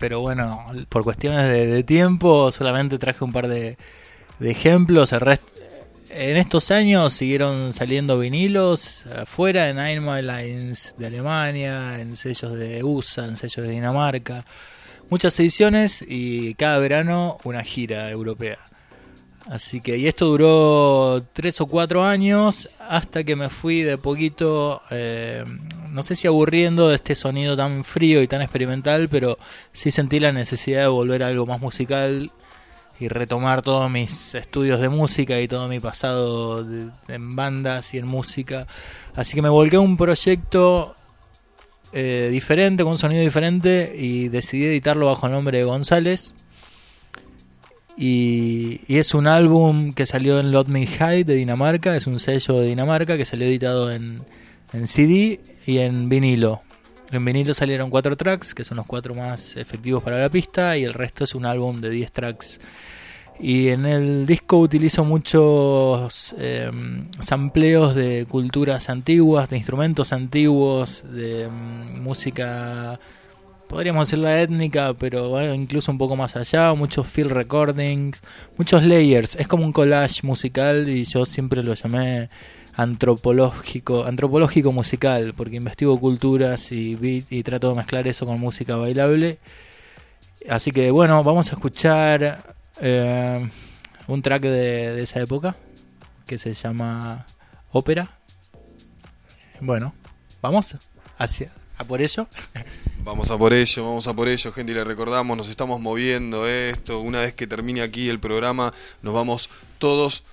[0.00, 3.78] pero bueno, por cuestiones de, tiempo solamente traje un par de,
[4.40, 5.12] de ejemplos.
[5.12, 5.46] El resto,
[6.10, 12.82] en estos años siguieron saliendo vinilos afuera en Einmal Lines de Alemania, en sellos de
[12.82, 14.44] USA, en sellos de Dinamarca.
[15.10, 18.58] Muchas ediciones y cada verano una gira europea.
[19.50, 24.82] Así que, y esto duró tres o cuatro años hasta que me fui de poquito,
[24.90, 25.42] eh,
[25.90, 29.38] no sé si aburriendo de este sonido tan frío y tan experimental, pero
[29.72, 32.30] sí sentí la necesidad de volver a algo más musical
[33.00, 36.66] y retomar todos mis estudios de música y todo mi pasado
[37.08, 38.66] en bandas y en música.
[39.14, 40.96] Así que me volqué a un proyecto
[41.92, 46.34] eh, diferente, con un sonido diferente y decidí editarlo bajo el nombre de González.
[47.96, 52.20] Y, y, es un álbum que salió en Lot Me High de Dinamarca, es un
[52.20, 54.22] sello de Dinamarca que salió editado en,
[54.72, 56.62] en CD y en vinilo.
[57.10, 60.84] En vinilo salieron cuatro tracks, que son los cuatro más efectivos para la pista, y
[60.84, 62.60] el resto es un álbum de 10 tracks.
[63.40, 66.70] Y en el disco utilizo muchos eh,
[67.20, 72.98] sampleos de culturas antiguas, de instrumentos antiguos, de um, música
[73.68, 78.20] podríamos decirla étnica, pero incluso un poco más allá, muchos field recordings,
[78.56, 82.30] muchos layers, es como un collage musical y yo siempre lo llamé
[82.78, 89.38] antropológico, antropológico musical, porque investigo culturas y trato de mezclar eso con música bailable.
[90.48, 93.50] Así que bueno, vamos a escuchar eh,
[94.06, 95.56] un track de, esa época
[96.24, 97.26] que se llama
[97.72, 98.16] Ópera.
[99.60, 99.92] Bueno,
[100.40, 100.76] vamos
[101.18, 102.28] hacia a por ello.
[103.04, 106.46] Vamos a por ello, vamos a por ello, gente, y le recordamos, nos estamos moviendo
[106.46, 109.48] esto, una vez que termine aquí el programa, nos vamos
[109.78, 110.24] todos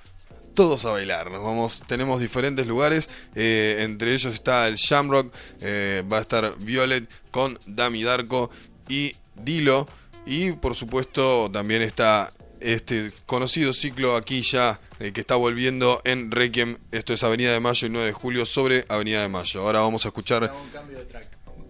[0.56, 6.04] todos a bailar, nos vamos, tenemos diferentes lugares, eh, entre ellos está el Shamrock, eh,
[6.12, 8.50] va a estar Violet con Dami Darko
[8.88, 9.88] y Dilo,
[10.26, 16.32] y por supuesto también está este conocido ciclo aquí ya eh, que está volviendo en
[16.32, 19.62] Requiem, esto es Avenida de Mayo y 9 de julio sobre Avenida de Mayo.
[19.62, 20.52] Ahora vamos a escuchar...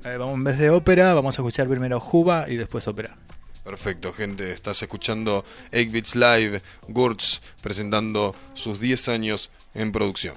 [0.04, 3.18] Vamos en vez de ópera, vamos a escuchar primero Juba y después ópera.
[3.66, 4.52] Perfecto, gente.
[4.52, 5.44] Estás escuchando
[5.74, 10.36] 8 Bits Live, Gurtz presentando sus 10 años en producción.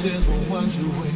[0.00, 1.12] tears will wash away.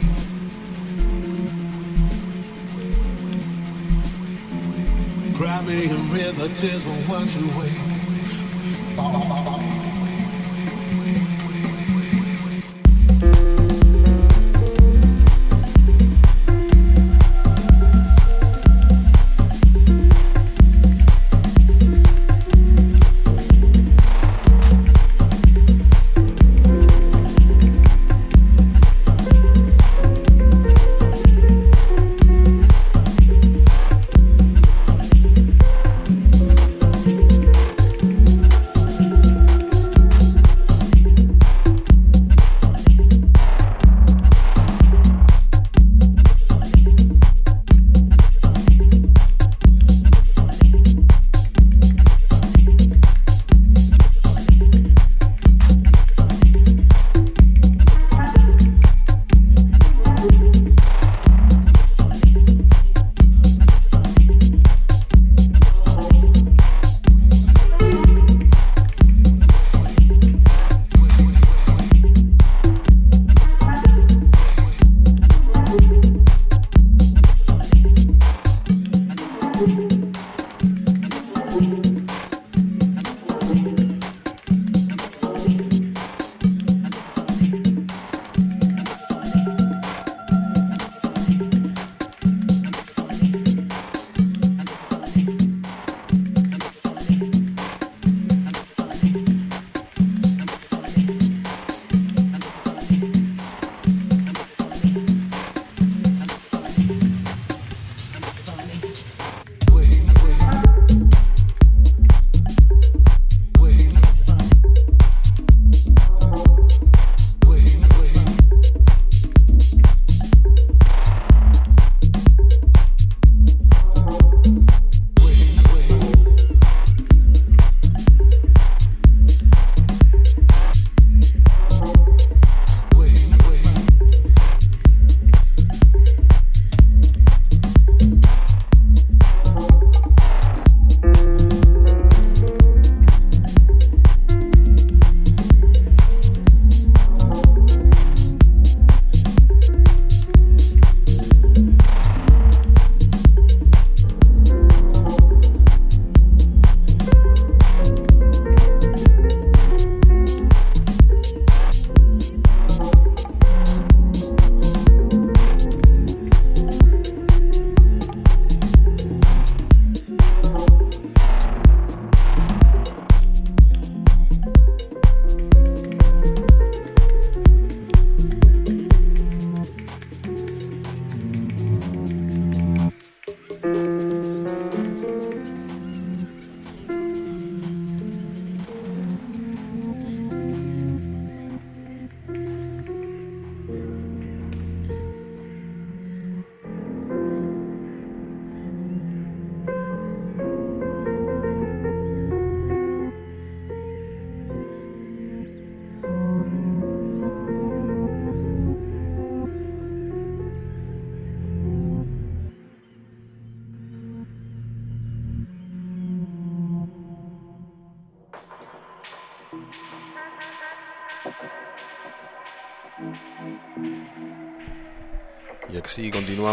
[5.35, 7.73] Cry me a river, tears will wash away.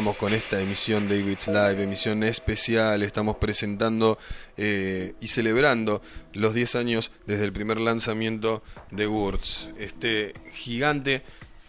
[0.01, 3.03] Con esta emisión de David's Live, emisión especial.
[3.03, 4.17] Estamos presentando
[4.57, 6.01] eh, y celebrando
[6.33, 11.21] los 10 años desde el primer lanzamiento de Wurz, este gigante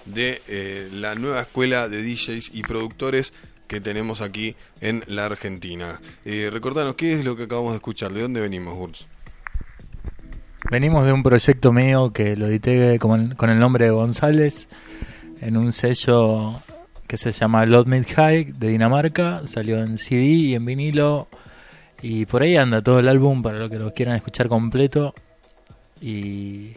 [0.06, 3.34] de eh, la nueva escuela de DJs y productores
[3.66, 6.00] que tenemos aquí en la Argentina.
[6.24, 8.14] Eh, recordanos, ¿qué es lo que acabamos de escuchar?
[8.14, 9.08] ¿De dónde venimos, Wurz?
[10.70, 14.68] Venimos de un proyecto mío que lo edité con el nombre de González
[15.42, 16.62] en un sello
[17.06, 19.46] que se llama Lot Mid High de Dinamarca.
[19.46, 21.28] Salió en CD y en vinilo.
[22.02, 25.14] Y por ahí anda todo el álbum para los que lo quieran escuchar completo.
[26.00, 26.72] Y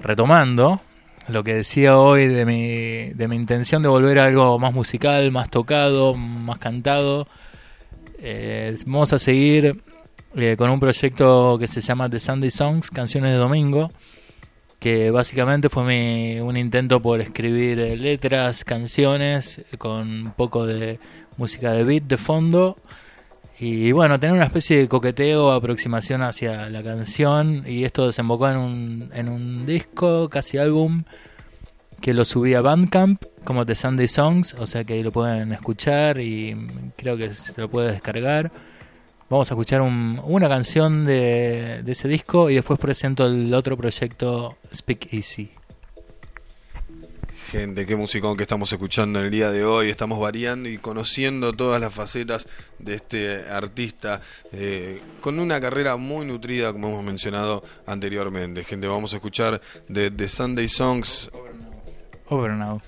[0.00, 0.80] retomando
[1.28, 5.30] lo que decía hoy de mi, de mi intención de volver a algo más musical,
[5.30, 7.26] más tocado, más cantado.
[8.18, 9.82] Eh, vamos a seguir
[10.36, 13.90] eh, con un proyecto que se llama The Sunday Songs, Canciones de Domingo,
[14.82, 20.98] que básicamente fue mi, un intento por escribir eh, letras, canciones, con un poco de
[21.36, 22.76] música de beat de fondo.
[23.60, 27.62] Y bueno, tener una especie de coqueteo, aproximación hacia la canción.
[27.64, 31.04] Y esto desembocó en un, en un disco, casi álbum,
[32.00, 34.54] que lo subí a Bandcamp como The Sunday Songs.
[34.54, 36.56] O sea que ahí lo pueden escuchar y
[36.96, 38.50] creo que se lo puede descargar.
[39.32, 43.78] Vamos a escuchar un- una canción de, de ese disco y después presento el otro
[43.78, 45.50] proyecto Speak Easy.
[47.50, 49.88] Gente, qué musicón que estamos escuchando en el día de hoy.
[49.88, 52.46] Estamos variando y conociendo todas las facetas
[52.78, 54.20] de este artista
[54.52, 58.64] eh, con una carrera muy nutrida, como hemos mencionado anteriormente.
[58.64, 61.30] Gente, vamos a escuchar de The Sunday Songs.
[62.28, 62.82] Over now.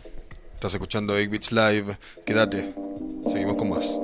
[0.55, 1.97] Estás escuchando 8 Beats Live.
[2.27, 2.69] Quédate.
[3.33, 3.99] Seguimos con más.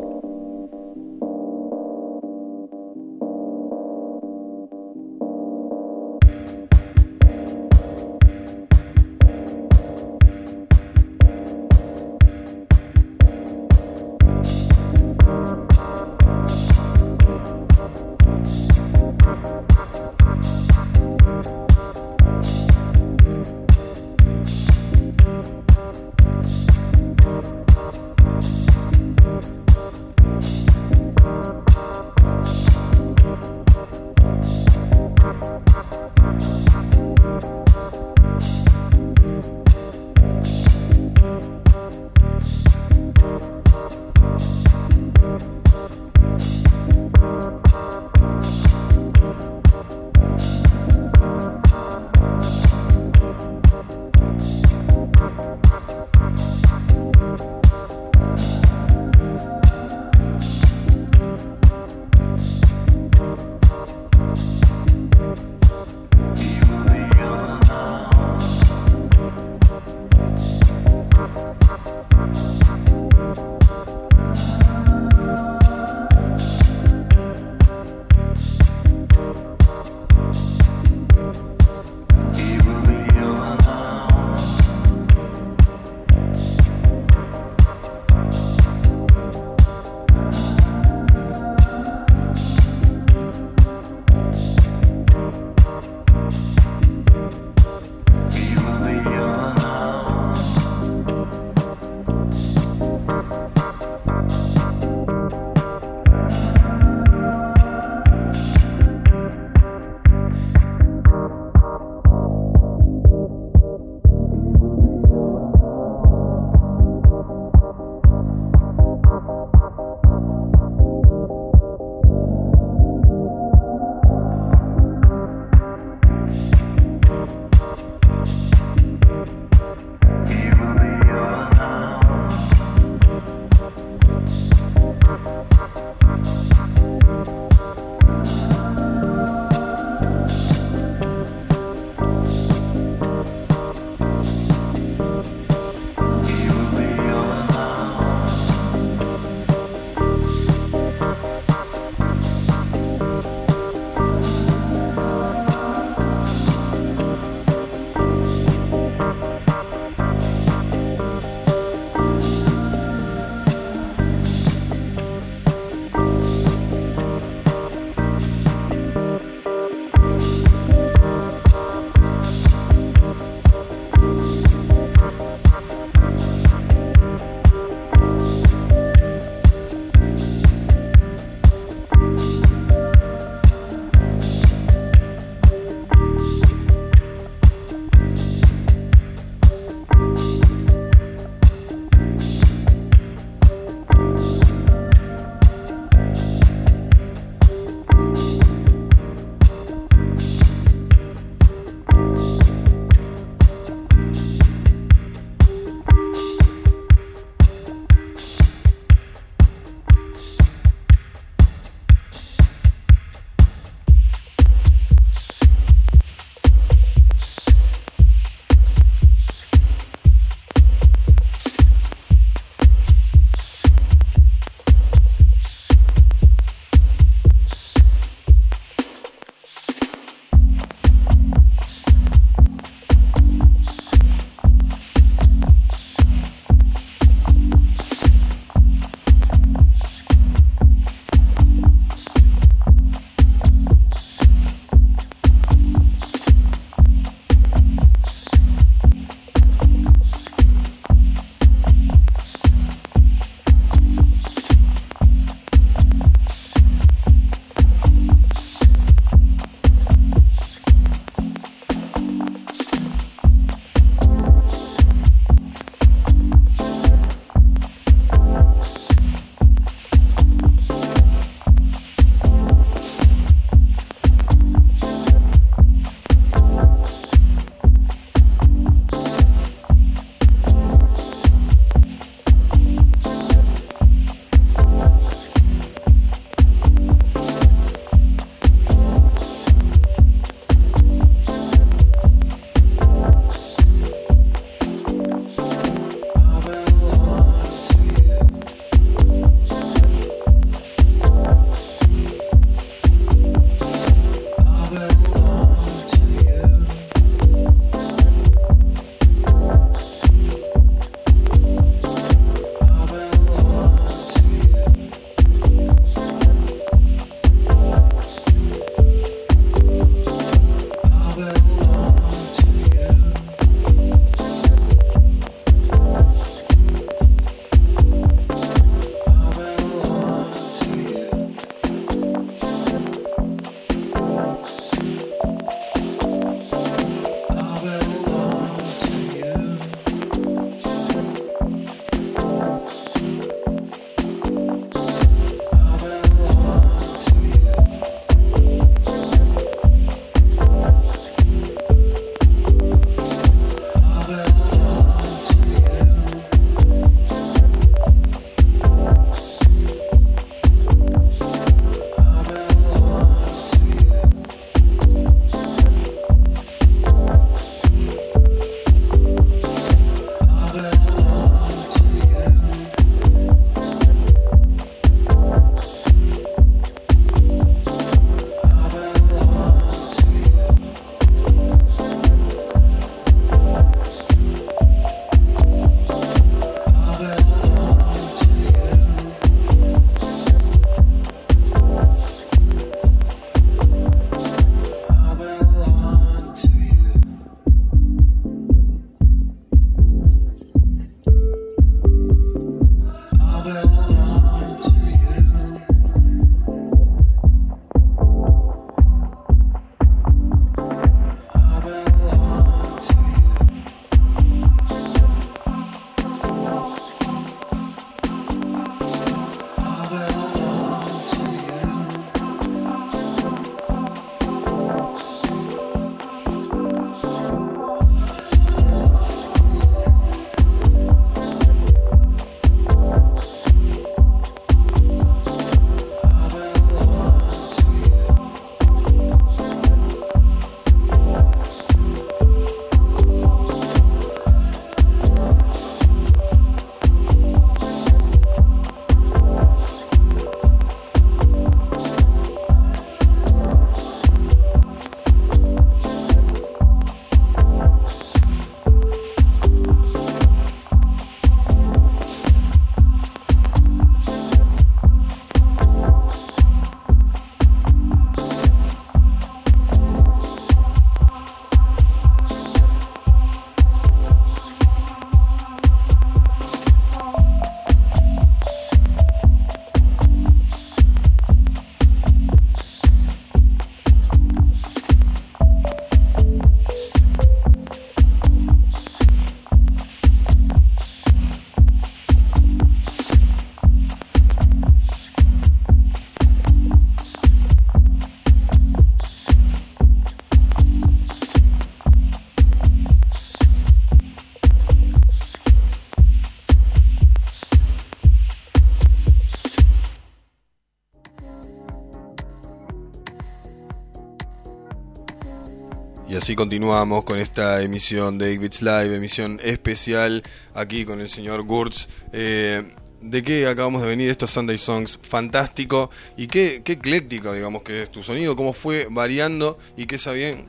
[516.21, 520.23] Así continuamos con esta emisión de 8 Bits Live, emisión especial
[520.55, 521.89] aquí con el señor Gurtz.
[522.13, 524.11] Eh, ¿De qué acabamos de venir?
[524.11, 525.89] Estos Sunday Songs, fantástico.
[526.19, 529.97] Y qué, qué ecléctico, digamos, que es tu sonido, cómo fue variando y qué,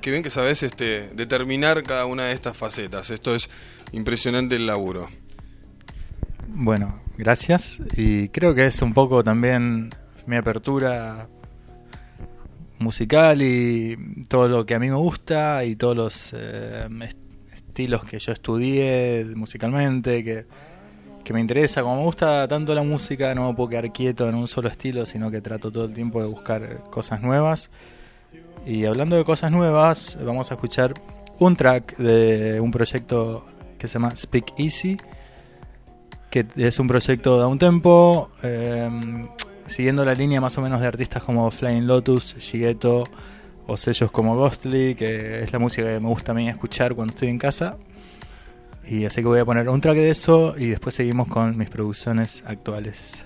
[0.01, 3.09] qué bien que sabes este, determinar cada una de estas facetas.
[3.09, 3.49] Esto es
[3.93, 5.07] impresionante el laburo.
[6.49, 7.79] Bueno, gracias.
[7.95, 9.95] Y creo que es un poco también
[10.25, 11.29] mi apertura
[12.81, 17.17] musical y todo lo que a mí me gusta y todos los eh, est-
[17.53, 20.45] estilos que yo estudié musicalmente, que,
[21.23, 21.81] que me interesa.
[21.83, 25.05] Como me gusta tanto la música, no me puedo quedar quieto en un solo estilo,
[25.05, 27.69] sino que trato todo el tiempo de buscar cosas nuevas.
[28.65, 30.93] Y hablando de cosas nuevas, vamos a escuchar
[31.39, 33.45] un track de un proyecto
[33.79, 34.97] que se llama Speak Easy,
[36.29, 38.87] que es un proyecto de un tempo, eh,
[39.71, 43.05] siguiendo la línea más o menos de artistas como Flying Lotus, Shigeto
[43.67, 47.13] o sellos como Ghostly, que es la música que me gusta a mí escuchar cuando
[47.13, 47.77] estoy en casa.
[48.85, 51.69] Y así que voy a poner un track de eso y después seguimos con mis
[51.69, 53.23] producciones actuales.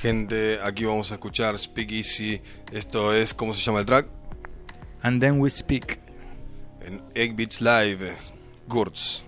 [0.00, 2.40] Gente, aquí vamos a escuchar Speak Easy.
[2.72, 4.08] Esto es, ¿cómo se llama el track?
[5.02, 6.00] And then we speak.
[6.80, 8.12] En 8 Bits Live,
[8.66, 9.22] Gurtz.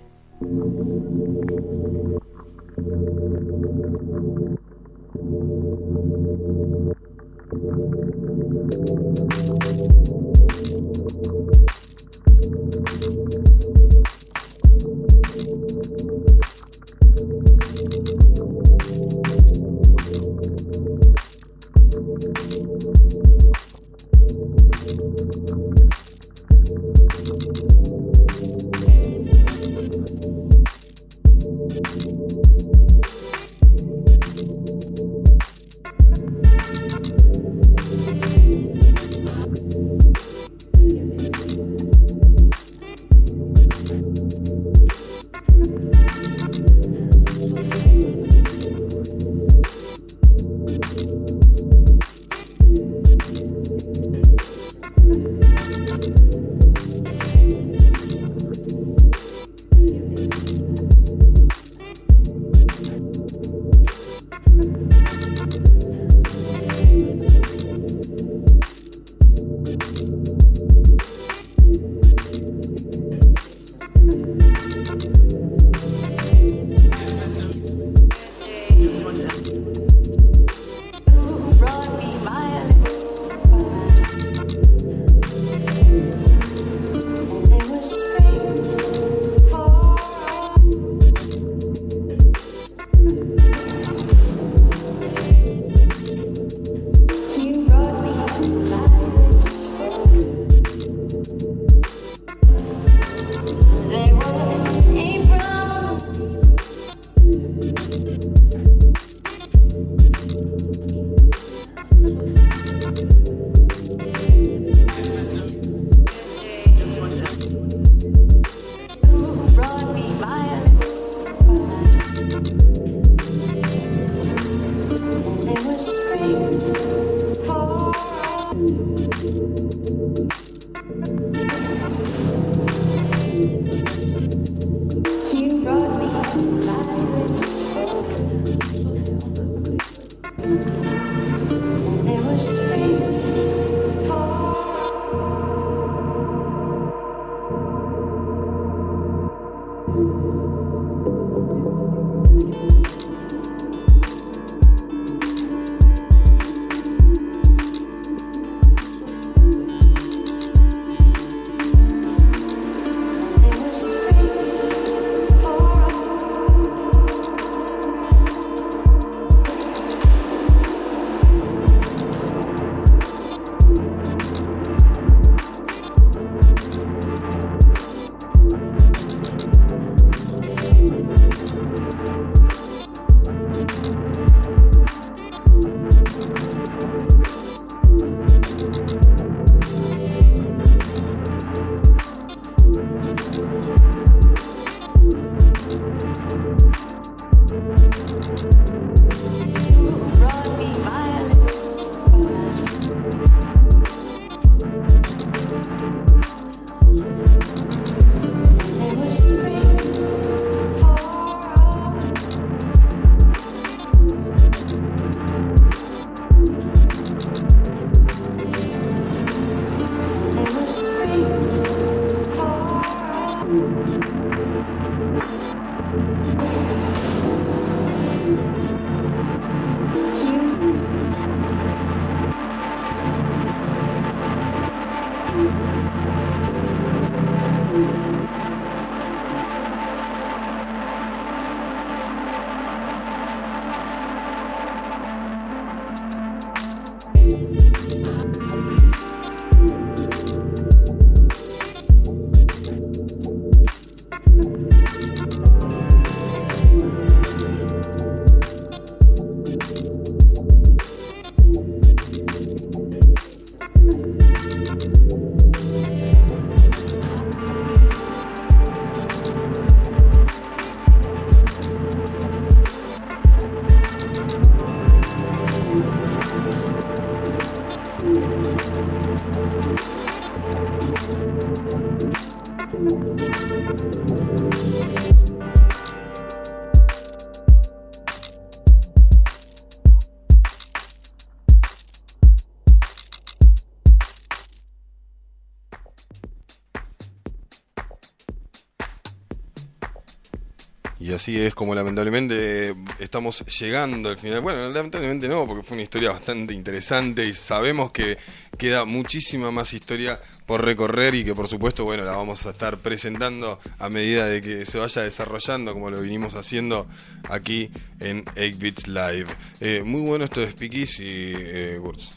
[301.15, 304.41] Así es como lamentablemente estamos llegando al final.
[304.41, 308.19] Bueno, lamentablemente no, porque fue una historia bastante interesante y sabemos que
[308.59, 312.79] queda muchísima más historia por recorrer y que por supuesto, bueno, la vamos a estar
[312.79, 316.87] presentando a medida de que se vaya desarrollando como lo vinimos haciendo
[317.29, 317.71] aquí
[318.01, 319.27] en 8 Bits Live.
[319.61, 322.11] Eh, muy bueno esto de Spikis y eh, Gurtz.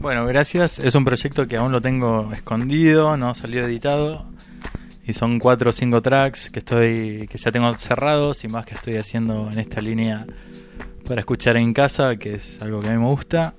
[0.00, 0.78] Bueno, gracias.
[0.78, 4.29] Es un proyecto que aún lo tengo escondido, no salió editado.
[5.10, 7.26] Y son cuatro o cinco tracks que estoy.
[7.28, 10.24] que ya tengo cerrados y más que estoy haciendo en esta línea
[11.04, 13.54] para escuchar en casa, que es algo que a mí me gusta.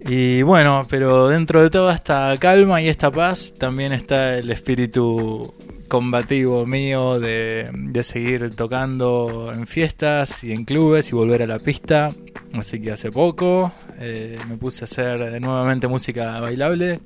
[0.00, 5.54] Y bueno, pero dentro de toda esta calma y esta paz también está el espíritu
[5.86, 11.60] combativo mío de, de seguir tocando en fiestas y en clubes y volver a la
[11.60, 12.08] pista.
[12.52, 17.00] Así que hace poco eh, me puse a hacer nuevamente música bailable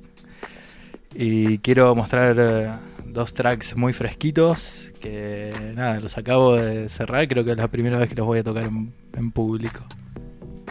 [1.13, 2.71] y quiero mostrar eh,
[3.11, 7.97] dos tracks muy fresquitos que nada, los acabo de cerrar, creo que es la primera
[7.97, 9.83] vez que los voy a tocar en, público.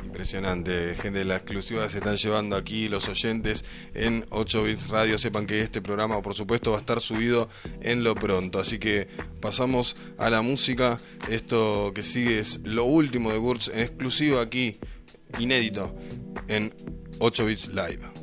[0.05, 3.65] Impresionante, gente la exclusiva se están llevando aquí los oyentes
[3.95, 5.19] en 8 Bits Radio.
[5.19, 7.49] Sepan que este programa, por supuesto, va a estar subido
[7.81, 8.61] en lo pronto.
[8.61, 9.09] Así que
[9.41, 10.99] pasamos a la música.
[11.31, 14.79] Esto que sigue es lo último de Gurtz en exclusiva aquí,
[15.39, 15.97] inédito,
[16.49, 16.75] en
[17.19, 18.20] 8 Bits Live.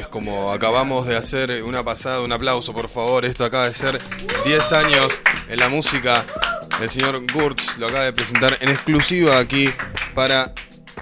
[0.00, 3.24] Es como acabamos de hacer una pasada, un aplauso por favor.
[3.24, 4.00] Esto acaba de ser
[4.44, 6.24] 10 años en la música.
[6.80, 9.68] El señor Gurtz lo acaba de presentar en exclusiva aquí
[10.14, 10.54] para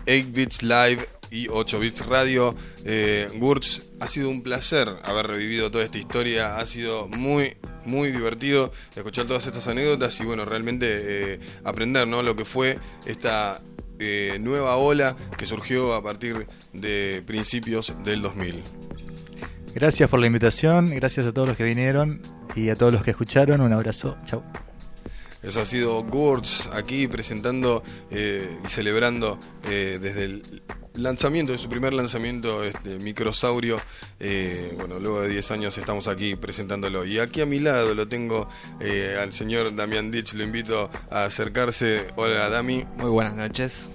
[0.07, 2.57] 8 Bits Live y 8 Bits Radio.
[2.85, 6.59] Eh, Gurtz, ha sido un placer haber revivido toda esta historia.
[6.59, 10.87] Ha sido muy, muy divertido escuchar todas estas anécdotas y bueno, realmente
[11.35, 12.23] eh, aprender ¿no?
[12.23, 13.63] lo que fue esta
[14.01, 18.63] eh, nueva ola que surgió a partir de principios del 2000.
[19.79, 22.21] Gracias por la invitación, gracias a todos los que vinieron
[22.57, 23.61] y a todos los que escucharon.
[23.61, 24.43] Un abrazo, chau.
[25.41, 29.39] Eso ha sido Gurtz aquí presentando eh, y celebrando
[29.71, 30.63] eh, desde el
[30.95, 33.81] lanzamiento de su primer lanzamiento, este Microsaurio.
[34.19, 37.05] Eh, bueno, luego de 10 años estamos aquí presentándolo.
[37.05, 38.49] Y aquí a mi lado lo tengo
[38.81, 40.35] eh, al señor Damián Ditch.
[40.35, 42.09] Lo invito a acercarse.
[42.17, 42.85] Hola, Dami.
[42.97, 43.89] Muy buenas noches.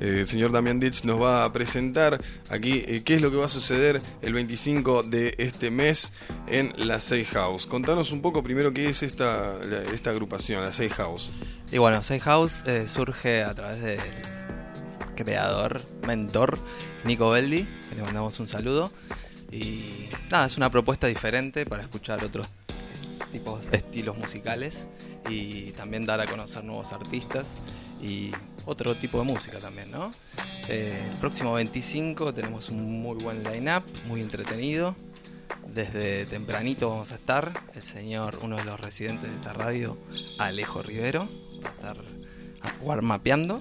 [0.00, 3.36] Eh, el señor Damián Ditch nos va a presentar aquí eh, qué es lo que
[3.36, 6.12] va a suceder el 25 de este mes
[6.46, 7.66] en la Safe House.
[7.66, 9.58] Contanos un poco primero qué es esta,
[9.92, 11.30] esta agrupación, la Safe House.
[11.70, 14.00] Y bueno, Safe House eh, surge a través del
[15.16, 16.58] creador, mentor,
[17.04, 18.90] Nico Beldi, que le mandamos un saludo.
[19.52, 22.48] Y nada, es una propuesta diferente para escuchar otros
[23.30, 24.88] tipos de estilos musicales
[25.28, 27.50] y también dar a conocer nuevos artistas
[28.02, 28.32] y
[28.64, 30.10] otro tipo de música también, ¿no?
[30.68, 34.94] Eh, el próximo 25 tenemos un muy buen line-up, muy entretenido.
[35.66, 37.52] Desde tempranito vamos a estar.
[37.74, 39.96] El señor, uno de los residentes de esta radio,
[40.38, 41.28] Alejo Rivero,
[41.64, 41.96] va a estar
[42.62, 43.60] a jugar mapeando.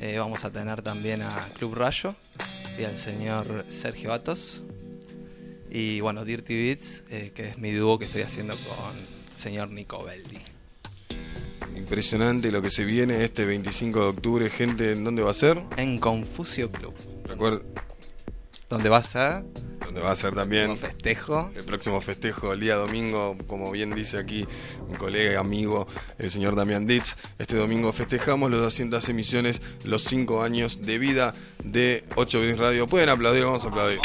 [0.00, 2.14] Eh, vamos a tener también a Club Rayo
[2.78, 4.64] y al señor Sergio Atos.
[5.70, 9.70] Y bueno, Dirty Beats, eh, que es mi dúo que estoy haciendo con el señor
[9.70, 10.51] Nico Beldi.
[11.76, 14.50] Impresionante lo que se viene este 25 de octubre.
[14.50, 15.62] Gente, ¿en dónde va a ser?
[15.76, 16.94] En Confusio Club,
[17.24, 17.60] Recuerda,
[18.68, 19.44] donde va a ser
[19.84, 20.70] ¿dónde va a ser también?
[20.70, 21.50] un festejo.
[21.54, 24.46] El próximo festejo, el día domingo, como bien dice aquí
[24.88, 25.86] mi colega y amigo,
[26.18, 27.16] el señor Damián Ditz.
[27.38, 32.86] Este domingo festejamos los 200 emisiones, los 5 años de vida de 8 Bits Radio.
[32.86, 33.98] Pueden aplaudir, vamos a aplaudir.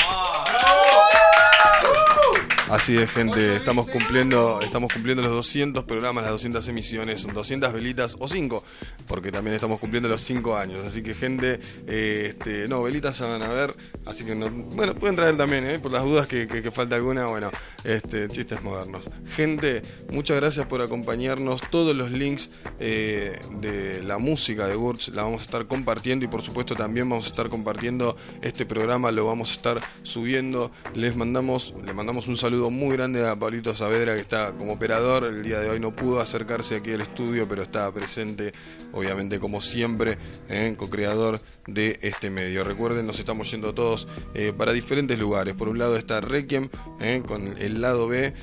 [2.70, 7.72] Así es, gente, estamos cumpliendo, estamos cumpliendo los 200 programas, las 200 emisiones, son 200
[7.72, 8.62] velitas o 5,
[9.08, 10.84] porque también estamos cumpliendo los 5 años.
[10.86, 13.74] Así que, gente, eh, este, no, velitas ya van a ver,
[14.06, 16.98] así que, no, bueno, pueden traer también, eh, por las dudas que, que- que falta
[16.98, 17.52] alguna, bueno,
[17.86, 19.10] este, chistes modernos.
[19.34, 19.82] Gente,
[20.12, 21.62] muchas gracias por acompañarnos.
[21.72, 22.50] Todos los links
[22.82, 27.08] eh, de la música de Gurch la vamos a estar compartiendo y, por supuesto, también
[27.10, 30.70] vamos a estar compartiendo este programa, lo vamos a estar subiendo.
[30.96, 35.26] Les mandamos, le mandamos un saludo muy grande a Pablito Saavedra que está como operador.
[35.26, 38.54] El día de hoy no pudo acercarse aquí al estudio, pero está presente,
[38.92, 40.18] obviamente, como siempre,
[40.50, 42.64] eh, co-creador de este medio.
[42.64, 45.54] Recuerden, nos estamos yendo todos eh, para diferentes lugares.
[45.54, 46.70] Por un lado está Requiem,
[47.00, 48.34] eh, con el lado B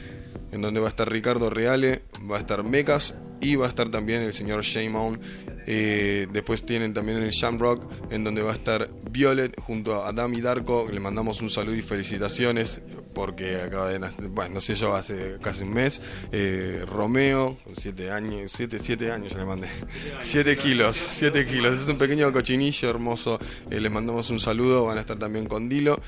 [0.53, 3.91] en donde va a estar Ricardo Reale, va a estar Mecas y va a estar
[3.91, 5.21] también el señor Shaymon.
[5.67, 10.33] Eh, después tienen también el Shamrock, en donde va a estar Violet junto a Adam
[10.35, 10.89] y Darko.
[10.91, 12.81] Le mandamos un saludo y felicitaciones
[13.15, 16.03] porque acaba de nacer, bueno, no sé yo, hace casi un mes.
[16.33, 19.69] Eh, Romeo, con 7 años, 7 siete años ya le mandé.
[20.19, 21.81] 7 kilos, 7 kilos.
[21.81, 23.39] Es un pequeño cochinillo hermoso.
[23.71, 26.01] Eh, les mandamos un saludo, van a estar también con Dilo.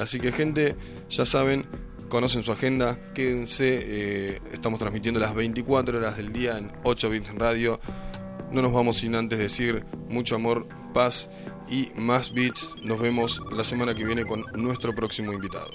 [0.00, 0.76] Así que, gente,
[1.08, 1.66] ya saben,
[2.08, 7.80] conocen su agenda, quédense, estamos transmitiendo las 24 horas del día en 8 bits radio.
[8.52, 11.28] No nos vamos sin antes decir mucho amor, paz
[11.68, 12.74] y más beats.
[12.82, 15.70] Nos vemos la semana que viene con nuestro próximo invitado.